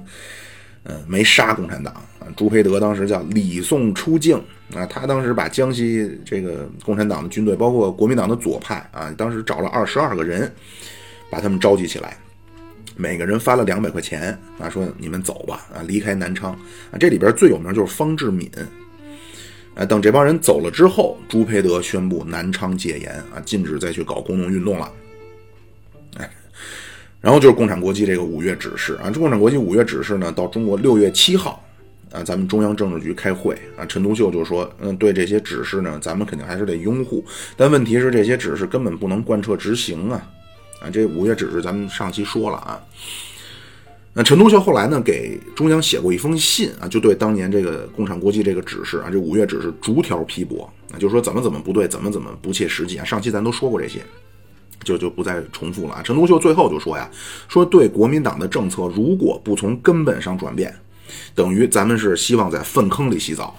[0.88, 2.26] 嗯，没杀共产党啊。
[2.36, 4.42] 朱培德当时叫李宋出境。
[4.74, 10.52] 啊，他当时把江西这个共产党的军队，包括国民党的左派啊，当时找了二十二个人，
[11.30, 12.18] 把他们召集起来，
[12.94, 16.52] 每个人发了两百块钱啊，说你们走吧啊，离开南昌
[16.90, 17.00] 啊。
[17.00, 18.50] 这里边最有名就是方志敏
[19.74, 19.86] 啊。
[19.86, 24.92] 等这帮人走了之后，朱培德宣布南昌戒严啊，禁止再去搞工农运动了。
[27.20, 31.64] 然后就是共产国际这个五月指示啊，这共产国际五月指示呢，到中国六月七号。
[32.10, 37.22] 啊，咱们中央政治局开会啊，陈独秀就说，嗯，对这些指示呢，咱们肯定还是得拥护，
[37.54, 40.26] 但问题是这些指示根本不能贯彻执行啊，
[40.80, 42.80] 啊，这五月指示咱们上期说了啊，
[44.14, 54.00] 那陈独秀后来呢，给中央写过一封信啊，就对当年这个共产国际这个指示啊，这五月指示逐条批驳啊，就说怎么怎么不对，怎么怎么不切实际啊，上期咱都说过这些，
[54.88, 56.02] 就就不再重复了啊。
[56.02, 57.10] 陈独秀最后就说呀，
[57.46, 60.74] 说对国民党的政策如果不从根本上转变。
[61.34, 63.54] 等于咱们是希望在粪坑里洗澡。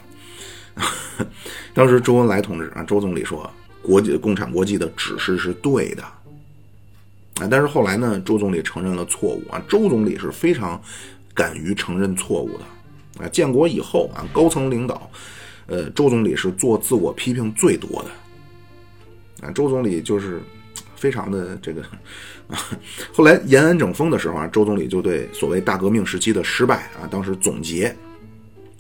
[1.74, 3.50] 当时周恩来同志啊，周总理说，
[3.82, 7.48] 国际共产国际的指示是对的啊。
[7.50, 9.62] 但是后来呢，周总理承认了错误啊。
[9.68, 10.82] 周总理是非常
[11.34, 13.28] 敢于承认错误的啊。
[13.30, 15.10] 建国以后啊，高层领导，
[15.68, 19.52] 呃，周总理是做自我批评最多的啊。
[19.52, 20.42] 周总理就是
[21.00, 21.82] 非常的这个。
[22.50, 22.58] 啊，
[23.14, 27.96] 后来延安整风的时候啊，周总理就对所谓大革命时期的失败啊，当时总结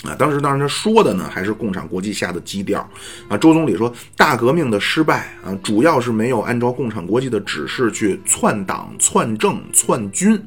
[0.03, 2.79] 啊，当时当然他说的呢，还是共产国际下的基调
[3.27, 3.37] 啊。
[3.37, 10.41] 周总理说，大革命的失败啊，主要是没有按照共产国际的指示去篡党、篡政、篡军。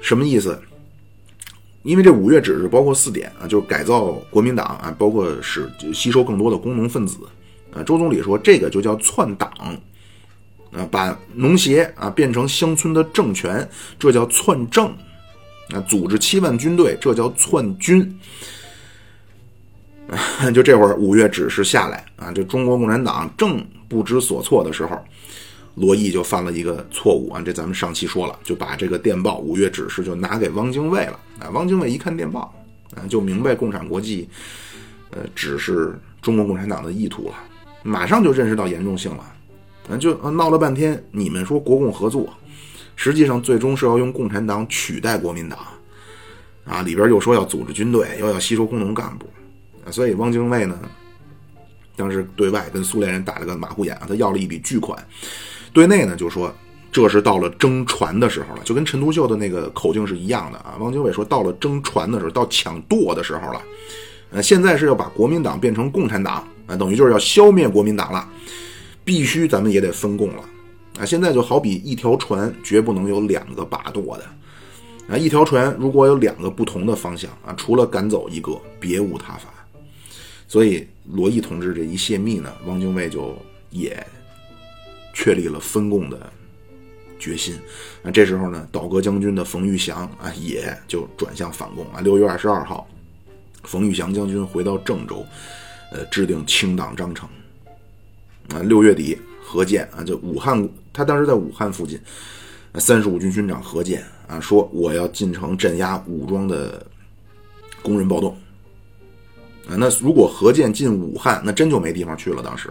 [0.00, 0.56] 什么意思？
[1.82, 7.18] 因为这五月指示包括四点啊，就是改造国民党啊，包括使吸收更多的工农分子
[7.74, 7.82] 啊。
[7.82, 9.50] 周总理说，这个就叫篡党。
[10.72, 14.88] 啊，把农协啊变成乡村的政权，这叫篡政；
[15.74, 18.18] 啊，组织七万军队，这叫篡军。
[20.52, 24.98] 就这会儿，五月指示下来啊，这中国共产党正不知所措的时候，
[25.76, 27.40] 罗毅就犯了一个错误啊。
[27.42, 31.48] 这咱们上期说了，就把这个电报五月指示就拿给汪精卫了啊。
[31.50, 32.52] 汪精卫一看电报
[32.96, 34.28] 啊，就明白共产国际
[35.10, 37.34] 呃指示中国共产党的意图了，
[37.82, 39.31] 马上就认识到严重性了。
[39.90, 42.32] 啊，就闹了半天，你们说国共合作，
[42.94, 45.58] 实际上最终是要用共产党取代国民党，
[46.64, 49.26] 啊，里边又说要组织军队，又要吸收工农干部，
[49.90, 50.78] 所以汪精卫呢，
[51.96, 54.96] 当时对外跟苏联人打了个马虎眼，他要了一笔巨款，
[55.72, 56.54] 对内呢就说
[56.92, 60.76] 这是到了争船的时候了，就跟陈独秀的那个口径是一样的啊。
[60.78, 63.60] 汪精卫说到了争船的时候，到抢舵的时候了，
[64.30, 68.28] 呃，现在是要把国民党变成共产党，啊，等于就是要消灭国民党了。
[69.04, 70.44] 必须咱们也得分共了，
[70.98, 74.24] 啊，现在就好比一条船绝不能有两个把舵的，
[75.08, 79.48] 啊，一条船如果有两个不同的方向啊，除了赶走一个，别无他法，
[80.46, 83.36] 所以罗毅同志这一泄密呢，汪精卫就
[83.70, 84.06] 也
[85.14, 86.32] 确立了分共的
[87.18, 87.58] 决心。
[88.02, 92.00] 那这时候呢，倒戈将军的冯玉祥啊，也就转向反共啊。
[92.00, 92.86] 六月二十二号，
[93.64, 95.26] 冯玉祥将军回到郑州，
[95.90, 97.28] 呃，制定清党章程。
[98.52, 101.98] 啊，六月底，何健啊，就武汉，他当时在武汉附近，
[102.74, 106.84] 三十五军军长何健啊，说我要进城镇压武装的
[107.82, 108.36] 工人暴动。
[109.68, 112.42] 啊，那如果何健进武汉，那真就没地方去了。
[112.42, 112.68] 当时，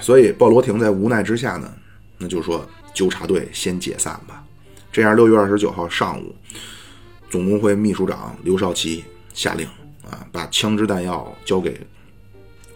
[0.00, 1.72] 所以鲍罗廷在无奈之下呢，
[2.18, 4.42] 那就说纠察队先解散吧。
[4.90, 6.34] 这样，六月二十九号上午，
[7.28, 9.04] 总工会秘书长刘少奇
[9.34, 9.66] 下令
[10.02, 11.78] 啊，把枪支弹药交给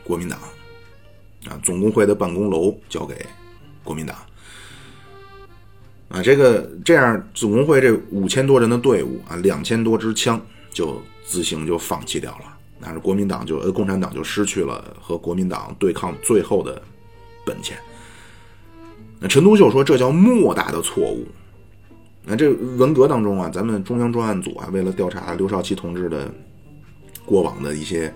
[0.04, 0.38] 国民党。
[1.48, 3.14] 啊，总工会的办公楼交给
[3.82, 4.16] 国民党。
[6.08, 10.40] 啊，这个这样，总工会这五千多人的队伍啊，两千多支枪
[10.72, 12.58] 就自行就放弃掉了。
[12.80, 16.82] 那是国民党就呃，共产党就失去了和国民党对抗最后的
[17.46, 17.78] 本钱。
[19.20, 21.26] 那陈独秀说这叫莫大的错误。
[22.24, 26.28] 那这文革当中啊，咱们中央专案组啊，为了调查刘少奇同志的
[27.24, 28.12] 过往的一些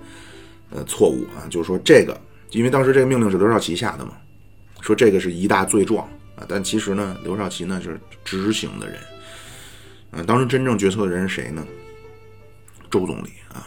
[0.70, 2.20] 呃错误啊，就是说这个。
[2.54, 4.12] 因为当时这个命令是刘少奇下的嘛，
[4.80, 8.96] 说这个是一大罪状啊，但其实呢，刘少奇呢是执行的人，
[10.12, 11.66] 啊，当时真正决策的人是谁呢？
[12.88, 13.66] 周总理啊，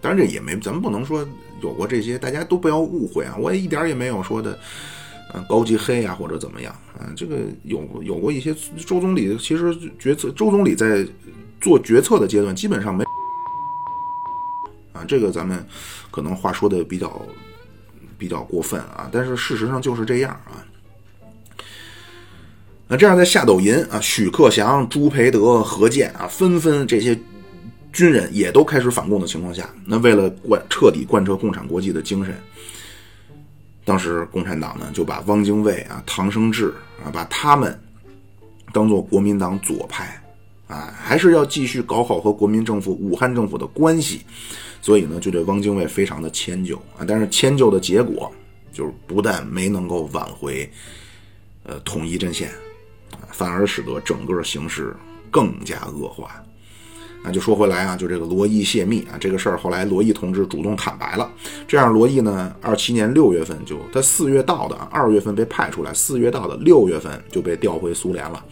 [0.00, 1.24] 当然这也没，咱们不能说
[1.62, 4.58] 有过这些，大家都不要误会啊，我也一点也没有说的，
[5.32, 8.52] 嗯，高级黑啊或者怎么样啊，这个有有过一些
[8.84, 11.06] 周总理其实决策，周总理在
[11.60, 13.04] 做决策的阶段基本上没，
[14.92, 15.64] 啊，这个咱们
[16.10, 17.24] 可能话说的比较。
[18.18, 20.64] 比较过分啊，但是事实上就是这样啊。
[22.86, 27.18] 那这样在夏斗寅啊、许克祥、朱培德、何健啊，纷纷这些
[27.92, 32.34] 军人也都开始反共的情况下，那为了贯彻底贯彻共产国际的精神，
[33.84, 37.78] 当时共产党呢就把汪精卫啊、唐生智啊，把他们
[38.72, 40.22] 当做国民党左派
[40.66, 44.22] 啊，还是要继续搞好和国民政府、武汉政府的关系。
[44.84, 48.30] 所以呢，就对汪精卫非常的迁就啊，但是迁就的结果
[48.70, 50.70] 就是不但没能够挽回，
[51.62, 52.50] 呃，统一阵线，
[53.30, 54.94] 反而使得整个形势
[55.30, 56.38] 更加恶化。
[57.22, 61.32] 那就说回来啊，就这个罗毅泄密啊，这个事儿后来罗毅同志主动坦白了。
[61.66, 68.44] 这样，罗毅呢，二七年六月份就他四月到的，二月份被派出来，四月到的，六月份就被调回苏联了。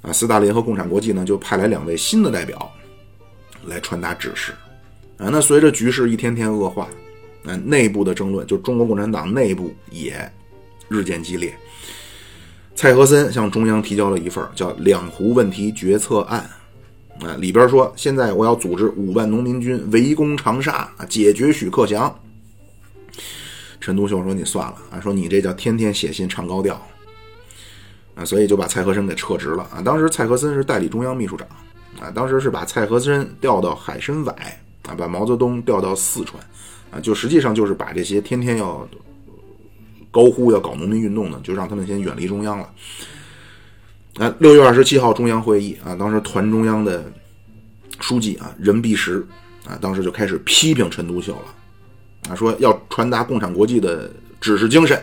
[0.00, 2.72] 啊，斯大林和共产国际呢，就派来两位新的代表
[3.66, 4.54] 来传达指示。
[5.20, 6.88] 啊，那随着局势一天天恶化，
[7.44, 10.32] 啊内部的争论，就中国共产党内部也
[10.88, 11.54] 日渐激烈。
[12.74, 16.48] 蔡和森向中央提交了一份叫《两湖问题决策案》，
[17.26, 22.18] 啊，里边说现在我要组织五万农民军围攻长沙，解决许克祥。
[23.78, 26.80] 陈独秀说：“你算了啊，说你这叫天天写信唱高调，
[28.14, 29.82] 啊，所以就把蔡和森给撤职了啊。
[29.84, 31.46] 当时蔡和森是代理中央秘书长，
[32.00, 34.34] 啊，当时是把蔡和森调到海参崴。”
[34.94, 36.42] 把毛泽东调到四川，
[36.90, 38.88] 啊，就实际上就是把这些天天要
[40.10, 42.70] 高呼要搞农民运动的，就让他们先远离中央了。
[44.16, 47.10] 啊，六月二十七号中央会议啊，当时团中央的
[48.00, 49.24] 书记啊任弼时
[49.64, 54.10] 啊，当时就开始批评陈独秀了，啊，说要传达共产国际的
[54.40, 55.00] 指示精神。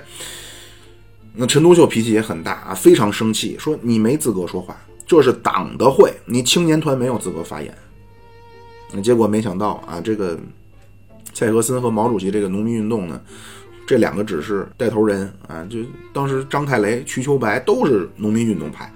[1.34, 4.76] 那陈独秀脾气也很大啊，非常生气，说你没资格说话，
[5.06, 7.74] 这是党的会，你青年团没有资格发言。
[8.94, 10.40] 那结果没想到啊，这个
[11.34, 13.22] 蔡和森和毛主席这个农民运动呢，
[13.86, 15.68] 这两个只是带头人啊。
[15.70, 15.80] 就
[16.14, 18.92] 当时张太雷、瞿秋白都是农民运动派。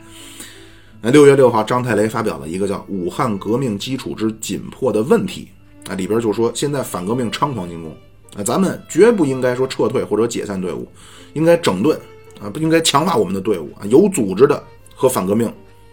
[1.02, 5.50] 那六月六号，张太雷发表了一个叫《武汉革命基础之紧迫的问题》
[5.92, 7.92] 啊，里边就说现在反革命猖狂进攻
[8.38, 10.88] 啊，咱们绝不应该说撤退或者解散队伍，
[11.34, 12.00] 应该整顿
[12.42, 14.64] 啊，不应该强化我们的队伍啊，有组织的
[14.96, 15.52] 和反革命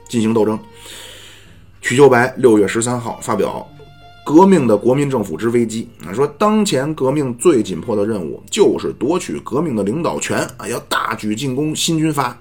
[0.09, 0.59] 进行斗争。
[1.81, 3.69] 瞿秋白六月十三号发表。
[4.29, 12.39] 革命的国民政府之危机啊，说当前革命最紧迫的任务就是夺取革命的领导权啊，要大举进攻新军阀。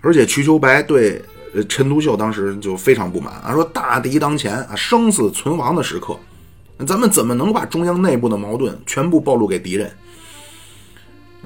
[0.00, 1.22] 而且瞿秋白对
[1.68, 6.18] 陈独秀当时就非常不满啊，说大敌当前啊，生死存亡的时刻，
[6.84, 9.88] 咱们怎么能把中央内部的矛盾全部暴露给敌人？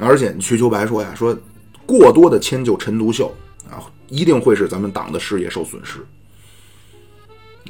[0.00, 1.36] 而且瞿秋白说呀，说
[1.84, 3.30] 过多的迁就陈独秀
[3.70, 5.98] 啊，一定会使咱们党的事业受损失。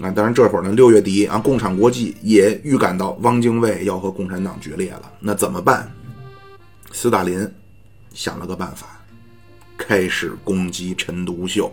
[0.01, 5.13] 啊，当然这会儿呢，六月底啊，共产国际也预感到汪精卫要和共产党决裂了。
[5.21, 5.93] 那怎么办？
[6.93, 7.47] 斯大林
[8.15, 9.01] 想了个办法，
[9.77, 11.73] 开始攻击陈独秀。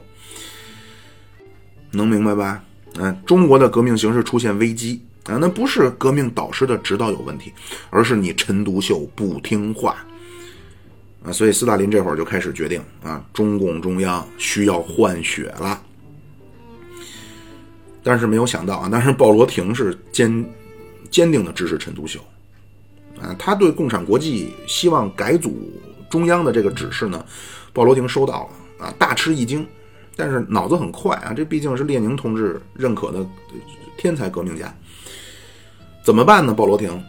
[1.92, 2.64] 能明白吧？
[2.96, 7.54] 嗯，中国的革命形势出现危机啊，那不是革命导师的指导有问题，
[7.90, 10.06] 而是你陈独秀不听话
[11.24, 11.32] 啊！
[11.32, 15.82] 所以斯大林这会儿就开始决定啊，中共中央需要换血了。
[18.04, 20.46] 但是没有想到啊，但是鲍罗廷是坚
[21.10, 22.20] 坚定的支持陈独秀
[23.22, 25.72] 啊，他对共产国际希望改组
[26.10, 27.26] 中央的这个指示呢，
[27.74, 29.66] 鲍罗廷收到了啊，大吃一惊，
[30.16, 33.26] 但是脑子很快啊，这毕竟是列宁同志认可的
[33.98, 34.74] 天才革命家。
[36.04, 36.54] 怎么办呢？
[36.54, 37.04] 鲍罗廷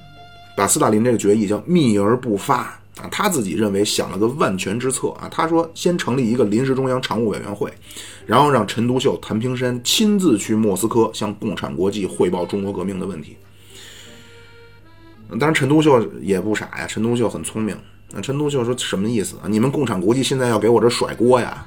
[0.57, 2.80] 把斯大林这个决议叫秘而不发
[3.11, 5.29] 他自己认为想了个万全之策啊。
[5.31, 7.73] 他说先成立一个临时中央常务委员会，
[8.27, 13.37] 然后让陈独秀、谭平山亲自去莫斯科向共产国际汇报中国革命的问题。
[15.31, 17.77] 当然，陈独秀也不傻呀，陈独秀很聪明。
[18.11, 19.47] 那陈独秀说什么意思啊？
[19.47, 21.65] 你们共产国际现在要给我这甩锅呀？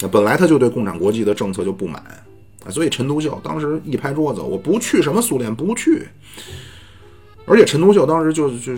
[0.00, 2.02] 那本来他就对共产国际的政策就不满
[2.64, 2.70] 啊。
[2.70, 6.08] 所以陈独秀当时一拍桌子，我不去什么苏联，不去。
[7.48, 8.72] 而且陈独秀当时就就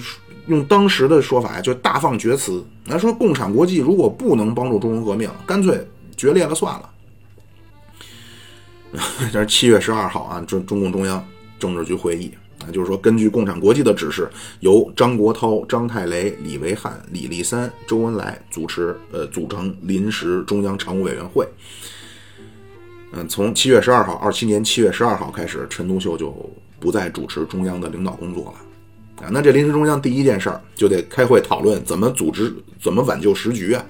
[0.46, 6.90] 用当时的说法呀就大放厥词，那说共产国际如果不能帮助中国革命，干脆决裂了算了。
[9.32, 11.24] 这是七月十二号啊，中中共中央
[11.58, 12.32] 政治局会议
[12.64, 21.46] 啊，就是说根据共产国际的指示，由张国焘、张太雷、李维汉、李立三、周恩来主持，呃，组成临时中央常务委员会。
[23.12, 26.34] 嗯，从七月十二号，二七年七月十二号开始，陈独秀就
[26.80, 29.24] 不再主持中央的领导工作了。
[29.26, 32.52] 啊，那这临时中央第一件事儿就得开会讨论怎么组织、
[32.82, 33.84] 怎么挽救时局啊。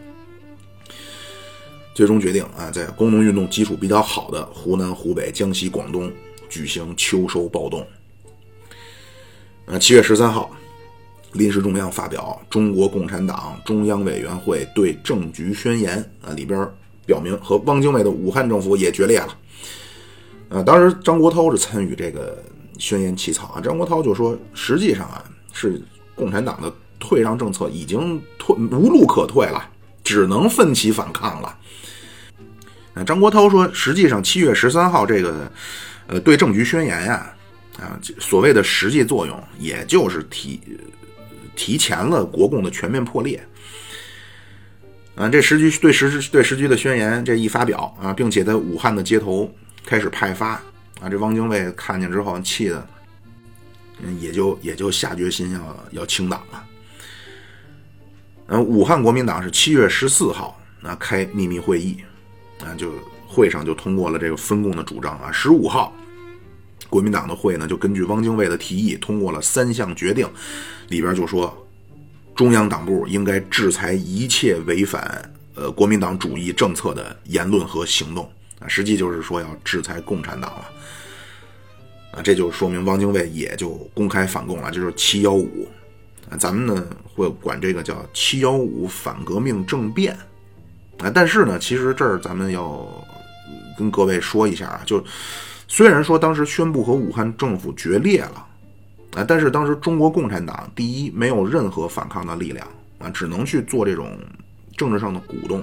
[1.95, 6.11] 最终决定啊，在工农运动基础比较好的湖南、湖北、江西、广东
[6.49, 7.87] 举行秋收暴动。
[9.67, 10.51] 呃，七月十三号，
[11.33, 16.69] 临时中央发表《中国共产党中央委员会对政局宣言》啊，里边。
[17.07, 19.37] 表明和汪精卫的武汉政府也决裂了。
[20.49, 22.41] 呃，当时张国焘是参与这个
[22.81, 23.61] 宣言起草啊。
[23.61, 25.23] 张国焘就说，实际上啊，
[25.53, 25.81] 是
[26.15, 29.65] 共产党的退让政策已经退无路可退了，
[30.03, 31.57] 只能奋起反抗了。
[32.95, 35.53] 呃，张国焘说，实际上七月十三号这个
[36.09, 37.33] 呃对政局宣言呀，
[37.79, 40.61] 啊，所谓的实际作用，也就是提
[41.55, 43.41] 提前了国共的全面破裂。
[45.17, 49.53] 啊，这时局对时对时局的宣言这一发表啊，并且在武汉的街头
[49.85, 50.61] 开始派发
[51.01, 52.87] 啊，这汪精卫看见之后气的，
[54.03, 56.65] 嗯，也就也就下决心要要清党了。
[58.49, 61.97] 嗯，武汉国民党是七月十四号啊开秘密会议
[62.65, 62.93] 啊，就
[63.27, 65.33] 会上就通过了这个分共的主张啊。
[65.33, 65.93] 十五号，
[66.89, 70.29] 国民党的会呢就根据汪精卫的提议通过了三项决定，
[70.89, 71.67] 里边就说。
[72.37, 80.65] 中央党部应该制裁一切违反呃国民党主义政策的言论和行动啊，实际就是说要制裁共产党了
[82.13, 85.69] 啊，这就说明汪精卫也就公开反共了，就是七幺五
[86.31, 90.17] 啊，咱们呢会管这个叫七幺五反革命政变
[90.99, 92.87] 啊，但是呢，其实这儿咱们要
[93.79, 95.03] 跟各位说一下啊，就
[95.69, 98.47] 虽然说当时宣布和武汉政府决裂了。
[99.17, 99.25] 啊！
[99.27, 102.65] 但是当时中国共产党第一没有任何反抗的力量
[103.01, 104.17] 啊，只能去做这种
[104.77, 105.61] 政治上的鼓动。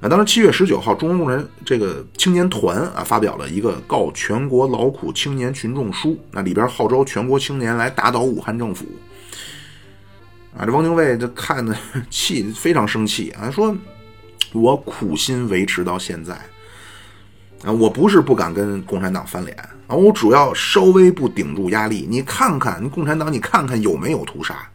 [0.00, 8.84] 啊，当时七月十九号，中国工人这个青年团啊发表了一个告全国劳苦青年群众书，那里边号召全国青年来打倒武汉政府。
[10.56, 11.74] 啊，这汪精卫就看的
[12.10, 13.74] 气非常生气啊，说
[14.52, 16.34] ：“我苦心维持到现在
[17.64, 24.68] 啊，我不是不敢跟共产党翻脸。”啊，我主要稍微不顶住压力，你看看，你共产党，你看看有没有屠杀？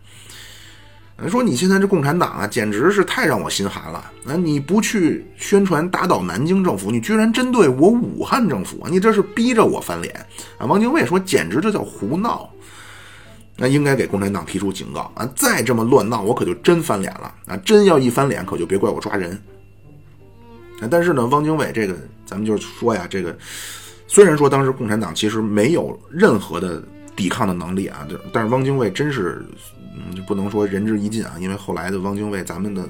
[1.29, 4.11] 说你现在这共产党啊，简直是太让我心寒了。
[4.23, 10.15] 那你不去宣传打倒南京政府，你居然针对我武汉政府，你这是逼着我翻脸
[10.57, 10.65] 啊！
[10.65, 12.49] 汪精卫说，简直这叫胡闹。
[13.57, 15.29] 那应该给共产党提出警告啊！
[15.35, 17.57] 再这么乱闹，我可就真翻脸了啊！
[17.57, 19.39] 真要一翻脸，可就别怪我抓人。
[20.89, 21.95] 但是呢，汪精卫这个，
[22.25, 23.37] 咱们就是说呀，这个。
[24.07, 26.83] 虽然说当时共产党其实没有任何的
[27.15, 29.45] 抵抗的能力啊，但是汪精卫真是，
[29.95, 32.87] 嗯，就不能说仁至义尽啊，因为后来的汪精卫咱们的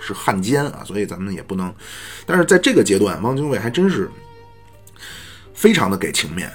[0.00, 1.72] 是汉奸啊，所以咱们也不能。
[2.26, 4.10] 但是在这个阶段，汪精卫还真是
[5.54, 6.50] 非常的给情面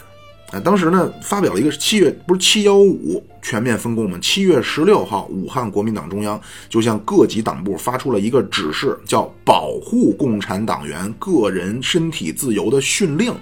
[0.51, 0.59] 啊。
[0.59, 4.17] 当时呢，发表了一个七月不是七幺五全面分共吗？
[4.21, 13.33] 七月十六号，武汉国民党中央就向各级党部发出了一个指示，叫保护共产党员个人身体自由的训令。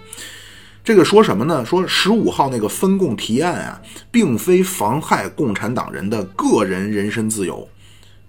[0.84, 1.66] 这个说什么呢？
[1.66, 3.82] 说十五号那个分共提案啊，
[4.12, 7.68] 并非妨害共产党人的个人人身自由，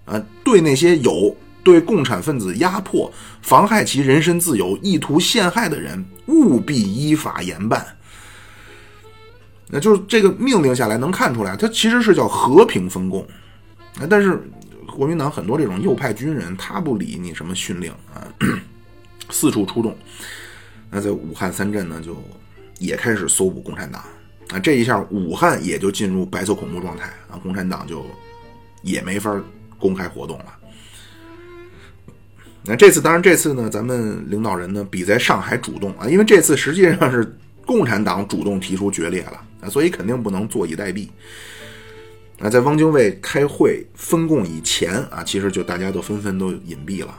[0.05, 7.85] 啊，对那些有对共产分子压迫、妨害其人身自由、意图陷害的人，务必依法严办。
[9.67, 13.27] 那就是这个命令下来能看出来，它其实是叫和平分共。
[14.09, 14.39] 但是
[14.95, 18.23] 国民党很多这种右派军人，他不理你什么训令啊，
[19.29, 19.97] 四处出动。
[20.89, 22.15] 那在武汉三镇呢，就
[22.79, 24.03] 也开始搜捕共产党
[24.49, 24.59] 啊。
[24.59, 28.05] 这一下，武汉也就进入白色恐怖状态啊，共产党就
[28.81, 29.41] 也没法
[29.77, 30.45] 公开活动了。
[32.67, 41.07] 那这次，当然这次呢，咱们领导人呢比在上海主动啊，因为这次实际上是共产党主动提出决裂了啊，所以肯定不能坐以待毙。
[42.39, 47.15] 啊，在汪精卫开会分共以前啊，其实就大家都纷纷都隐蔽了。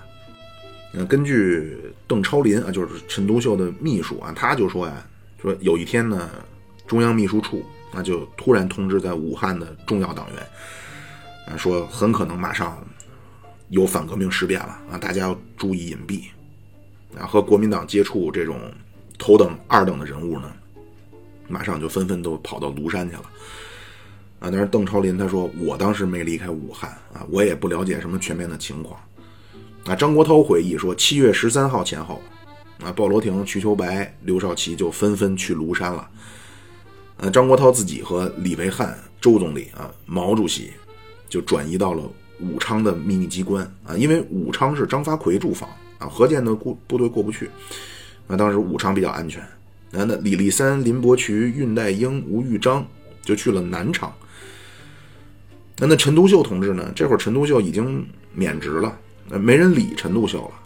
[0.94, 1.78] 嗯，根据
[2.08, 5.06] 邓超林啊，就是陈独秀的秘书啊，他就说呀，
[5.40, 6.30] 说有一天呢，
[6.86, 10.46] 中央秘书处那就突然通知在武汉的重要党员
[11.48, 12.84] 啊，说很可能马上
[13.68, 16.24] 有反革命事变了啊，大家要注意隐蔽
[17.18, 18.60] 啊，和国民党接触这种
[19.18, 20.52] 头等、二等的人物呢，
[21.48, 23.22] 马上就纷纷都跑到庐山去了。
[24.38, 29.00] 啊，但是邓超林他说，我当时没离开武汉啊，我也不了解什么全面的情况。
[29.86, 32.20] 啊，张国焘回忆说，七月十三号前后，
[32.82, 36.08] 啊，鲍罗廷、瞿秋白、刘少奇就纷纷去庐山了。
[37.18, 40.72] 呃，张国焘自己和李维汉、周总理啊、毛主席
[41.28, 42.02] 就转移到了
[42.40, 45.68] 武昌的秘密机关啊，因为武昌是张发奎驻防
[45.98, 47.50] 啊，何键的部部队过不去。
[48.26, 49.42] 那当时武昌比较安全。
[49.90, 52.86] 那那李立三、林伯渠、恽代英、吴玉章
[53.22, 54.12] 就去了南昌。
[55.78, 56.92] 那那陈独秀同志呢？
[56.94, 58.98] 这会儿陈独秀已经免职了，
[59.30, 60.65] 没人理陈独秀了。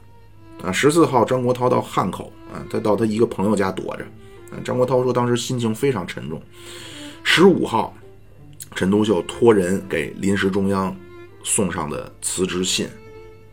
[0.62, 4.04] 啊，十四号张国焘到汉口啊，他到他一个朋友家躲着。
[4.50, 6.40] 啊，张国焘说当时心情非常沉重。
[7.22, 7.94] 十五号，
[8.74, 10.94] 陈独秀托人给临时中央
[11.42, 12.88] 送上的辞职信，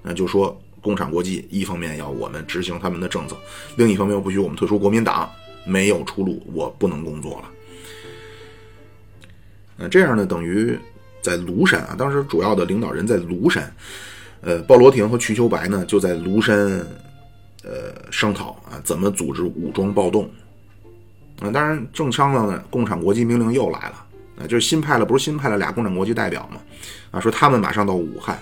[0.01, 3.37] 那就说共产国际一方面要我们执行他们的政策，
[3.75, 5.29] 另一方面又不许我们退出国民党，
[5.65, 7.49] 没有出路，我不能工作了。
[9.75, 10.77] 那这样呢，等于。
[11.19, 13.75] 在庐山啊，当时主要的领导人在庐山，
[14.41, 16.55] 呃，鲍罗廷和瞿秋白呢就在庐山，
[17.63, 20.29] 呃，商讨啊怎么组织武装暴动。
[21.39, 24.05] 啊，当然正商量呢，共产国际命令又来了，
[24.39, 26.59] 啊，就是新派了，不是新派了俩共产国际代表嘛，
[27.11, 28.39] 啊，说他们马上到武汉，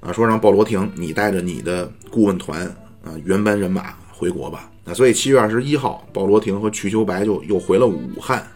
[0.00, 2.66] 啊，说让鲍罗廷你带着你的顾问团
[3.02, 4.70] 啊原班人马回国吧。
[4.84, 8.46] 啊，所以七月二十一号，鲍罗廷和瞿秋白就又回了武汉。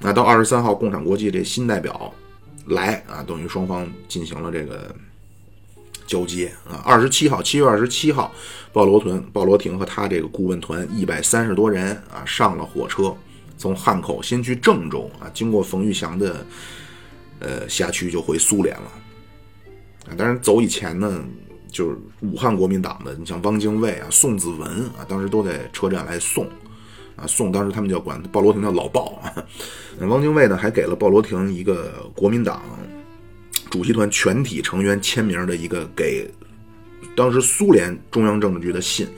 [0.00, 2.12] 那到二十三号，共产国际这新代表
[2.68, 4.94] 来啊，等于双方进行了这个
[6.06, 6.82] 交接啊。
[6.84, 8.32] 二十七号，七月二十七号，
[8.72, 13.14] 鲍罗屯、鲍罗廷和他这个顾问团一百三十多人啊，上了火车，
[13.56, 16.46] 从汉口先去郑州啊，经过冯玉祥的
[17.40, 18.92] 呃辖区就回苏联了
[20.08, 20.14] 啊。
[20.16, 21.24] 当然走以前呢，
[21.70, 26.48] 就是武汉国民党的，你像汪精卫啊、宋子文啊，当时都在车站来送。
[27.20, 29.44] 啊，宋当时他们叫管鲍罗廷叫老鲍啊。
[30.06, 32.62] 汪精卫呢，还给了鲍罗廷一个国民党
[33.70, 36.30] 主席团全体成员签名的一个给
[37.16, 39.08] 当时苏联中央政治局的信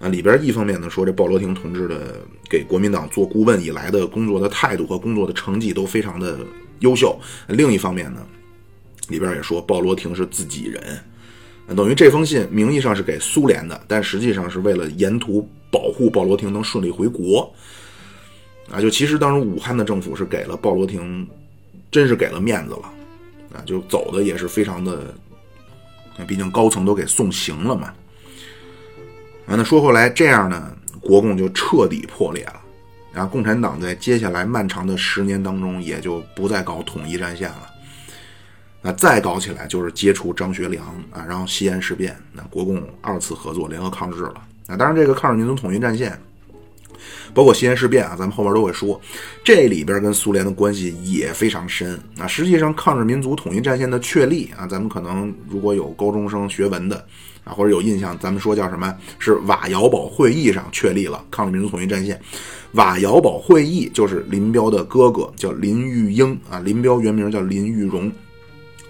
[0.00, 0.08] 啊。
[0.08, 2.16] 里边一方面呢说这鲍罗廷同志的
[2.50, 6.38] 给国民党做顾问以来的工作的态度和工作的成绩都非常的
[6.80, 7.16] 优秀。
[7.46, 8.26] 另一方面呢，
[9.08, 10.82] 里边也说鲍罗廷是自己人。
[11.74, 17.52] 等于这封信名义上是给苏联的，但实际上是为了沿途保护鲍罗廷能顺利回国。
[18.70, 21.28] 啊，就其实当时武汉的政府是给了鲍罗廷，
[21.90, 22.92] 真是给了面子了。
[23.52, 25.14] 啊，就走的也是非常的，
[26.26, 27.92] 毕竟高层都给送行了嘛。
[29.46, 32.60] 啊，那说回来，这样呢，国共就彻底破裂了。
[33.12, 37.70] 然后共产党在接下来漫长的十年当中，也就不再搞统一战线了。
[38.82, 44.45] 那再搞起来就是接触张学良啊，然后西安事变，那国共二次合作联合抗日了。
[44.66, 46.18] 啊，当然这个抗日民族统一战线，
[47.32, 49.00] 包括西安事变啊，咱们后边都会说，
[49.44, 51.98] 这里边跟苏联的关系也非常深。
[52.18, 56.96] 啊，实际上抗日民族统一战线的确立啊，咱们可能如果有高中生学文的
[57.44, 58.92] 啊，或者有印象，咱们说叫什么？
[59.18, 62.20] 是瓦窑堡会议上确立了抗日民族统一战线。
[62.72, 68.10] 瓦窑堡会议就是林彪的哥哥叫林玉英啊，林彪原名叫林玉荣。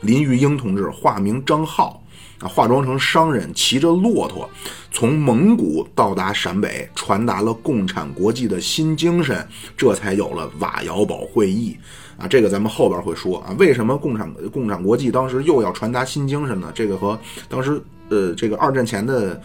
[0.00, 2.02] 林玉英同志化名张浩，
[2.40, 4.48] 啊，化妆成商人，骑着骆驼，
[4.90, 11.76] 从蒙古到达陕北，传达了共产国际的新精神，这才有了瓦窑堡会议。
[12.18, 16.72] 啊，这个咱们后边会说啊，为什么共产共产国际当时又要传达新精神呢？
[16.74, 17.18] 这个和
[17.48, 19.40] 当时呃这个二战前的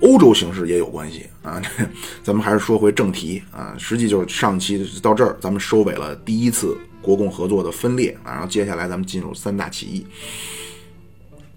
[0.00, 1.60] 欧洲形势也有关系啊。
[2.22, 6.76] 咱们还是说回正题啊，实际就是上期到这儿，咱们收尾了第一次。
[7.02, 10.04] 国共合作的分裂啊，然后接下来咱们进入三大起义。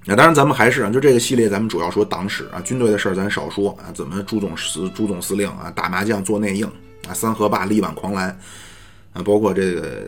[0.05, 3.91] 那当然，咱们还是啊，就这个系列，咱们主要说党史啊，军队的事儿咱少说啊。
[3.93, 6.65] 怎么朱总司朱总司令啊打麻将做内应
[7.07, 8.29] 啊，三河坝力挽狂澜
[9.13, 10.07] 啊，包括这个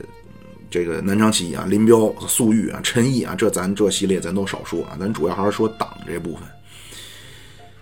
[0.70, 6.44] 这个南昌起义啊，林彪、粟裕啊、陈毅啊，这咱这系列咱都少说啊，咱主要还是说党这部分。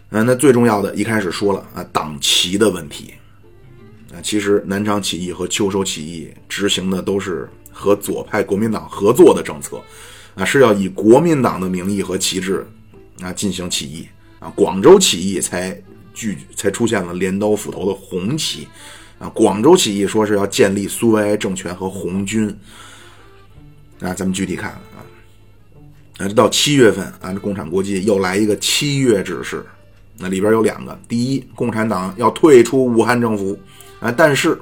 [0.10, 3.14] 啊，那最重要的一开始说了啊，党旗的问题
[4.12, 9.80] 啊，其实南昌起义和秋收起义执行的都是和左派国民党合作的政策
[10.36, 12.66] 啊，是要以国民党的名义和旗帜
[13.22, 14.08] 啊进行起义
[14.40, 15.78] 啊，广州起义才
[16.14, 18.68] 具才出现了镰刀斧头的红旗
[19.20, 22.48] 啊，广州起义说是要建立苏维埃政权和红军
[24.00, 25.04] 啊，咱们具体看啊，
[26.18, 29.66] 那啊，到七月份啊，这共产国际又来一个七月指示。
[30.22, 33.58] 那里边有两个，第一，共产党要退出武汉政府
[34.02, 34.60] 啊，但是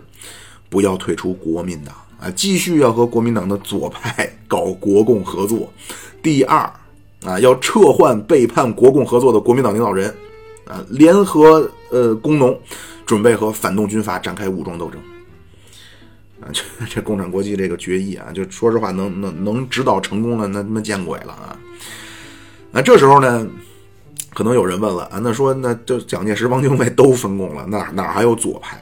[0.70, 5.72] 不要退出国民党啊，继续要和国民党的左派搞国共合作。
[6.22, 6.60] 第二
[7.24, 10.14] 啊，要撤换背叛国共合作的国民党领导人
[10.66, 12.60] 啊，联合呃工农，
[13.06, 15.00] 准备和反动军阀展开武装斗争
[16.42, 16.50] 啊。
[16.52, 16.64] 这
[16.96, 21.58] 这共产国际这个决议啊，就说实话，能能能指导成功了，那他妈见鬼了啊！
[22.72, 23.48] 那这时候呢？
[24.34, 28.80] 可能有人问了啊，那说那就蒋介石、汪精卫都分共了，哪哪还有左派？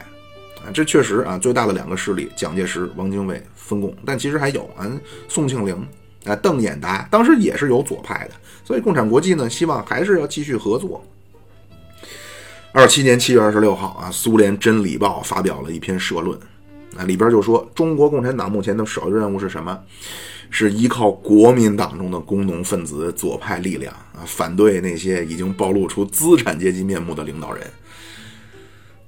[0.73, 4.85] 这确实啊，最大的两个势力，蒋介石、汪精卫分共，但其实还有啊，
[5.27, 5.75] 宋庆龄
[6.25, 11.03] 啊、邓演达，当时也是有左派的，所以共产国际呢，希望还是要继续合作。
[12.71, 16.37] 二七年七月二十六号啊，苏联《真理报》发表了一篇社论
[16.97, 19.79] 啊，里边就说中国共产党目前的首要任务是什么？
[20.51, 27.65] 是依靠国民党中的工农分子左派力量啊，反对那些已经暴露出资产阶级面目的领导人。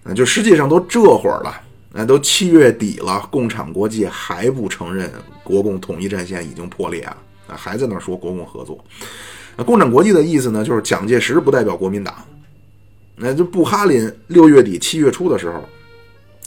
[0.08, 5.12] 那就实际上都这会儿了，那都七月底了，共产国际还不承认
[5.44, 8.84] 国共统一战线已经破裂啊，啊还在那说国共合作。
[9.58, 12.16] 那共产国际的意思呢，就是蒋介石不代表国民党。
[13.16, 15.62] 那就布哈林六月底七月初的时候。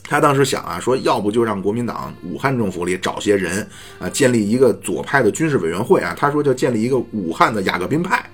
[0.05, 3.65] 他当时想啊，说要不就让国民党武汉政府里找些人
[4.01, 6.17] 啊，建立一个左派的军事委员会啊。
[6.19, 8.25] 他说就建立一个武汉的雅各宾派。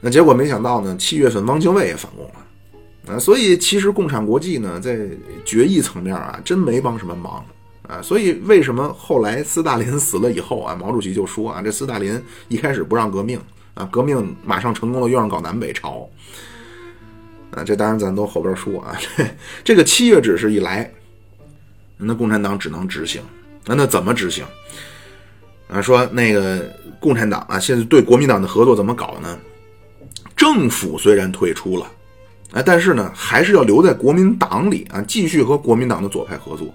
[0.00, 2.34] 那结果没想到呢，七月份汪精卫也反共了
[3.08, 3.18] 啊。
[3.18, 4.98] 所以其实共产国际呢，在
[5.44, 7.44] 决议层面啊，真没帮什么忙
[7.86, 8.02] 啊。
[8.02, 13.40] 所以为什么后来斯大林死了以后啊，毛主席就说啊，这斯大林一开始不让革命
[13.74, 16.08] 啊，革命马上成功了，又让搞南北朝。
[17.50, 19.24] 啊，这当然咱都后边说啊，这
[19.64, 20.92] 这个七月指示一来，
[21.96, 23.22] 那共产党只能执行。
[23.64, 24.44] 那那怎么执行？
[25.68, 29.38] 啊，说那个共产党啊，现在对国民党的合作怎么搞呢？
[30.36, 31.90] 政府虽然退出了，
[32.52, 36.66] 啊，但是呢，还是要留在国民党里啊，继续和国民党的左派合作。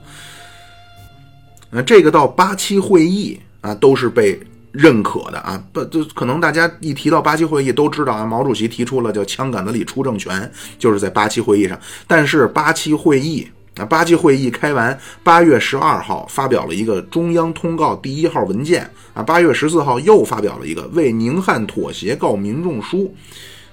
[1.70, 4.40] 那这个到八七会议啊，都是被。
[4.74, 11.80] 认可的啊，不就可能大家一提到八七会议都知道啊，毛主席提出了叫“枪杆子里出政权”，就是在八七会议上。
[12.08, 13.48] 但是八七会议
[13.78, 23.14] 啊，八七会议开完，八月十二号发表了一个中央通告第一号文件啊，八月十四号又发表了一个为宁汉妥协告民众书，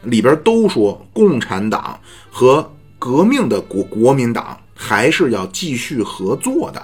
[0.03, 1.99] 里边都说共产党
[2.31, 6.83] 和革命的国国民党还是要继续合作的。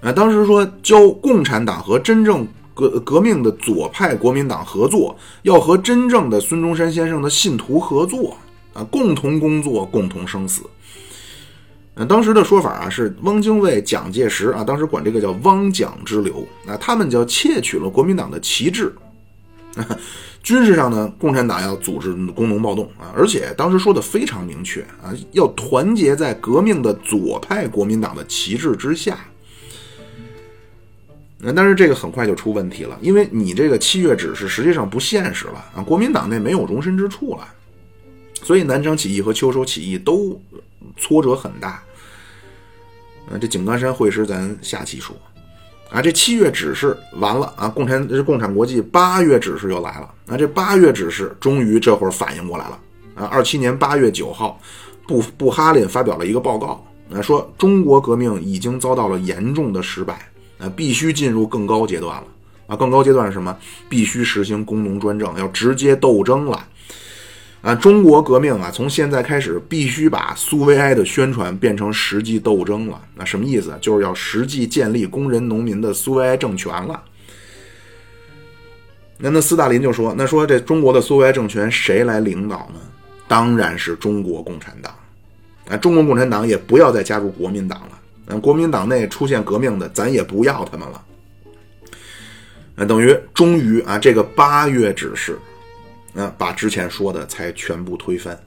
[0.00, 8.36] 啊，当时说教共产党和真正革革命的左派国民党合作，要和真正的孙中山先生的信徒合作
[8.74, 10.62] 啊，共同工作，共同生死。
[11.94, 18.92] 啊，当时的说法啊是汪精卫、蒋介石啊，当时管这个叫汪蒋之流啊，他们叫窃取了国民党的旗帜。
[20.44, 29.18] 军事上呢，共产党要组织工农暴动啊，而且当时说的非常明确啊，要团结在革命的左派国民党的旗帜之下。
[31.56, 37.48] 但是这个很快就出问题了，因为你这个七月指示实际上不现实了啊，国民党内没有容身之处了，
[38.42, 40.38] 所以南昌起义和秋收起义都
[40.98, 41.82] 挫折很大。
[43.30, 45.16] 啊，这井冈山会师咱下期说。
[45.94, 50.12] 啊，这七月指示完了啊，共产这共产国际八月指示又来了。
[50.26, 52.80] 啊，这八月指示终于这会儿反应过来了。
[53.14, 54.60] 啊，二七年八月九号，
[55.06, 60.28] 布布哈林发表了一个报告，啊，说中国革命已经遭到了严重的失败。
[60.58, 62.26] 啊，必须进入更高阶段了
[62.68, 62.76] 啊！
[62.76, 63.54] 更高阶段是什么？
[63.88, 66.64] 必须实行工农专政，要直接斗争了
[67.64, 67.74] 啊！
[67.74, 73.00] 中国革命啊，从现在开始必须把苏维埃的宣传变成实际斗争了。
[73.16, 73.74] 那什么意思？
[73.80, 77.02] 就是要实际建立工人农民的苏维埃政权了。
[79.16, 82.80] 那那斯大林就说：“那说这中国的苏维埃政权谁来领导呢？
[83.26, 84.94] 当然是中国共产党
[85.68, 85.76] 啊！
[85.78, 87.98] 中国共产党也不要再加入国民党了。”
[88.28, 91.02] 嗯，国民党内出现革命的，咱也不要他们了。
[92.74, 95.38] 那等于终于啊，这个八月指示，
[96.14, 98.38] 那，把之前说的才全部推翻。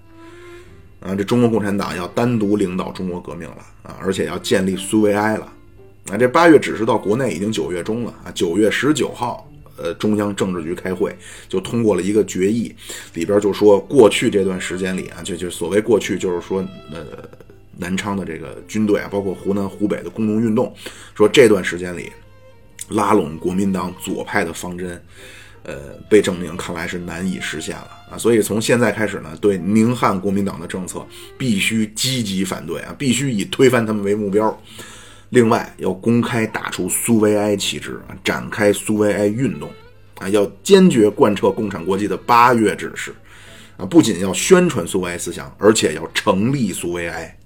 [1.00, 5.46] 啊，这中国共产党要单独领导中国革命了啊，而且要建立苏维埃了
[6.10, 6.18] 啊。
[6.18, 9.48] 这八月指示到国内已经九月中了啊，九月十九号，
[9.78, 11.16] 呃，中央政治局开会
[11.48, 12.76] 就通过了一个决议，
[13.14, 17.06] 里边就说过去这段时间里啊，就就所谓过去就是说，呃，
[17.78, 20.74] 南昌的这个军队啊，包括湖南、湖北的工农运动，
[21.14, 22.12] 说这段时间里
[22.90, 25.00] 拉拢国民党左派的方针。
[25.68, 25.76] 呃，
[26.10, 31.06] 被证明看来是难以实现了啊，所以从现在开始呢，对宁汉国民党的政策
[31.38, 34.58] 必须积极反对啊，必须以推翻他们为目标。
[35.32, 39.70] 另外，要公开打出苏维埃旗帜啊，展开苏维埃运动
[40.20, 43.14] 啊，要坚决贯彻共产国际的八月指示
[43.76, 47.38] 啊，不仅要宣传苏维埃思想，而且要成立苏维埃。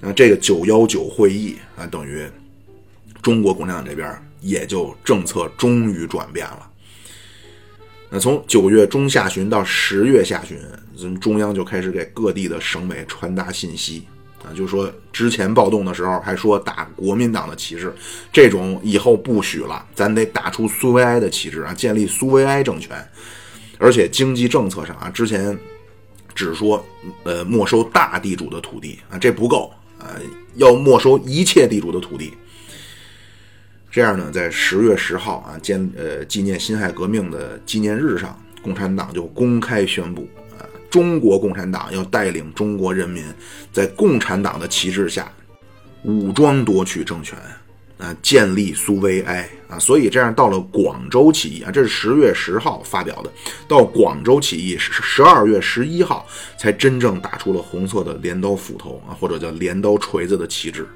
[0.00, 2.24] 那这个九幺九会议啊，等于
[3.20, 4.08] 中国共产党这边。
[4.40, 6.70] 也就政策终于转变了。
[8.08, 14.04] 那从九月中下旬到十月下旬，中央就开始给各地的省委传达信息
[14.44, 17.92] 啊，就说之前暴动的时候还说打国民党的旗帜，
[18.32, 22.96] 这种以后不许了，咱得打出苏维埃的旗帜啊，建立苏维埃政权。
[23.78, 25.58] 而且经济政策上啊，之前
[26.32, 26.82] 只说
[27.24, 30.14] 呃没收大地主的土地啊，这不够啊，
[30.54, 32.32] 要没收一切地主的土地。
[33.96, 40.28] 这样呢，在十月十号啊，建呃纪念辛亥革命的纪念日上，共产党就公开宣布
[40.58, 43.24] 啊，中国共产党要带领中国人民
[43.72, 45.32] 在共产党的旗帜下
[46.02, 47.38] 武装夺取政权
[47.96, 49.78] 啊，建立苏维埃啊。
[49.78, 53.32] 所以这样到了广州起义啊，这是十月十号发表的，
[53.66, 56.26] 到广州起义是十二月十一号
[56.58, 60.86] 才真正打出了红色的镰刀斧头啊，或者叫镰刀锤子的旗帜。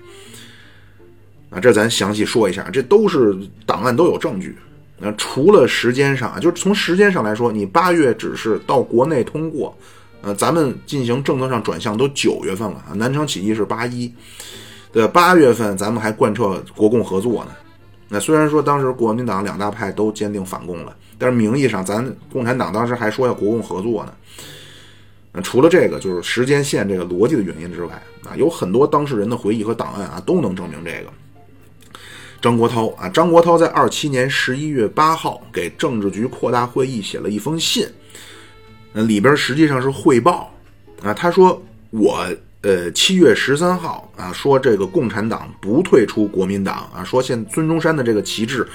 [1.51, 3.37] 啊，这咱详细说一下，这都是
[3.67, 4.57] 档案都有证据。
[4.99, 9.77] 那除了时间上啊，就是从时间上来说，你八月指示到国内通过，
[10.23, 12.93] 呃，咱们进行政策上转向都九月份了啊。
[12.95, 14.13] 南昌起义是八一，
[14.93, 17.51] 对八月份咱们还贯彻国共合作呢。
[18.09, 24.13] 那虽然说当时国民党两大派都坚定反共了，但是名义上咱共产党当时还说要国共合作呢。
[25.33, 31.11] 那除了这个，就是时间线这个逻辑的原因之外啊，有很多当事人的回忆和档案啊，都能证明这个。
[32.41, 37.87] 张国焘啊，张国焘在二七年十一月八号给政治局扩大会议写了一封信，
[38.93, 40.51] 那里边实际上是汇报
[41.03, 41.13] 啊。
[41.13, 42.27] 他说我
[42.63, 48.67] 呃七月十三号啊说这个共产党不退出国民党啊，说现孙中山的这个旗帜，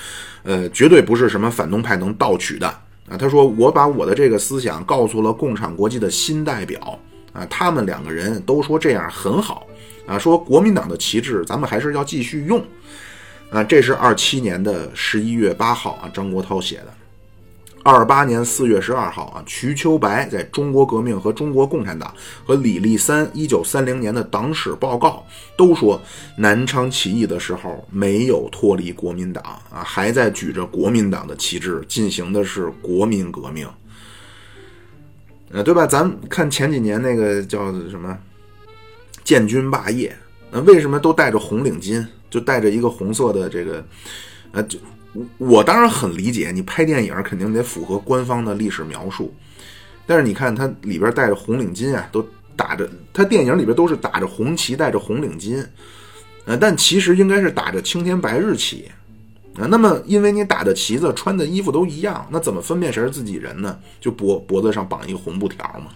[0.44, 2.68] 呃绝对不是什么反动派能盗取的
[3.10, 3.18] 啊。
[3.18, 7.00] 他说我把我的这个思想告诉了共产国际的新代表
[7.34, 9.66] 啊，他们两个人都说这样很好
[10.06, 12.64] 啊，说国民党的旗帜咱们还是要继续用。
[13.56, 16.88] 啊，这是二七年的十一月八号啊，张国焘写的。
[17.84, 25.26] 二八年四月十二号啊，瞿秋白在中国革命和中国共产党和李立三一九三零年的党史报告
[25.56, 26.02] 都说，
[26.38, 29.42] 南昌起义的时候没有脱离国民党
[29.72, 33.66] 啊，还在举着国民党的旗帜进行的是国民革命。
[35.52, 35.88] 呃，对吧？
[35.88, 38.18] 咱看前几年那个叫什么
[39.24, 40.14] 建军霸业，
[40.52, 42.06] 那为什么都带着红领巾？
[42.36, 43.82] 就带着一个红色的这个，
[44.52, 44.78] 呃，就
[45.38, 49.34] 我当然很理解，你拍电影肯定得符合官方的历史描述，
[50.06, 52.28] 但是你看它里边带着红领巾啊，都
[52.58, 55.66] 打着，它电影里边都是打着红旗，带着红领巾，
[56.44, 58.92] 呃，但其实应该是打着青天白日旗
[59.58, 59.66] 啊。
[59.70, 63.80] 那么因为你打的旗子、穿的衣服都一样，那怎么分辨谁是自己人呢？
[64.02, 65.92] 就脖脖子上绑一个红布条嘛。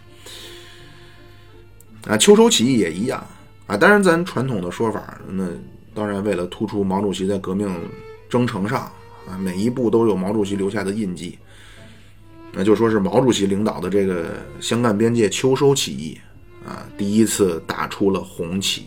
[2.08, 3.22] 啊，秋收起义也一样
[3.68, 3.76] 啊。
[3.76, 5.44] 当然，咱传统的说法那。
[6.00, 7.70] 当然，为了突出毛主席在革命
[8.30, 8.90] 征程上
[9.28, 11.38] 啊，每一步都有毛主席留下的印记，
[12.54, 16.18] 那就说是毛主席领导的这个湘赣边界秋收起义
[16.66, 18.86] 啊，第一次打出了红旗。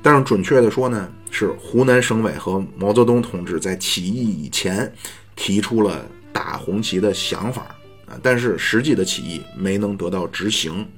[0.00, 4.90] 但是准确的说呢，是湖南省委和毛泽东同志在起义以前
[5.36, 6.02] 提出了
[6.32, 7.76] 打红旗的想法
[8.06, 10.88] 啊，但是实际的起义没能得到执行。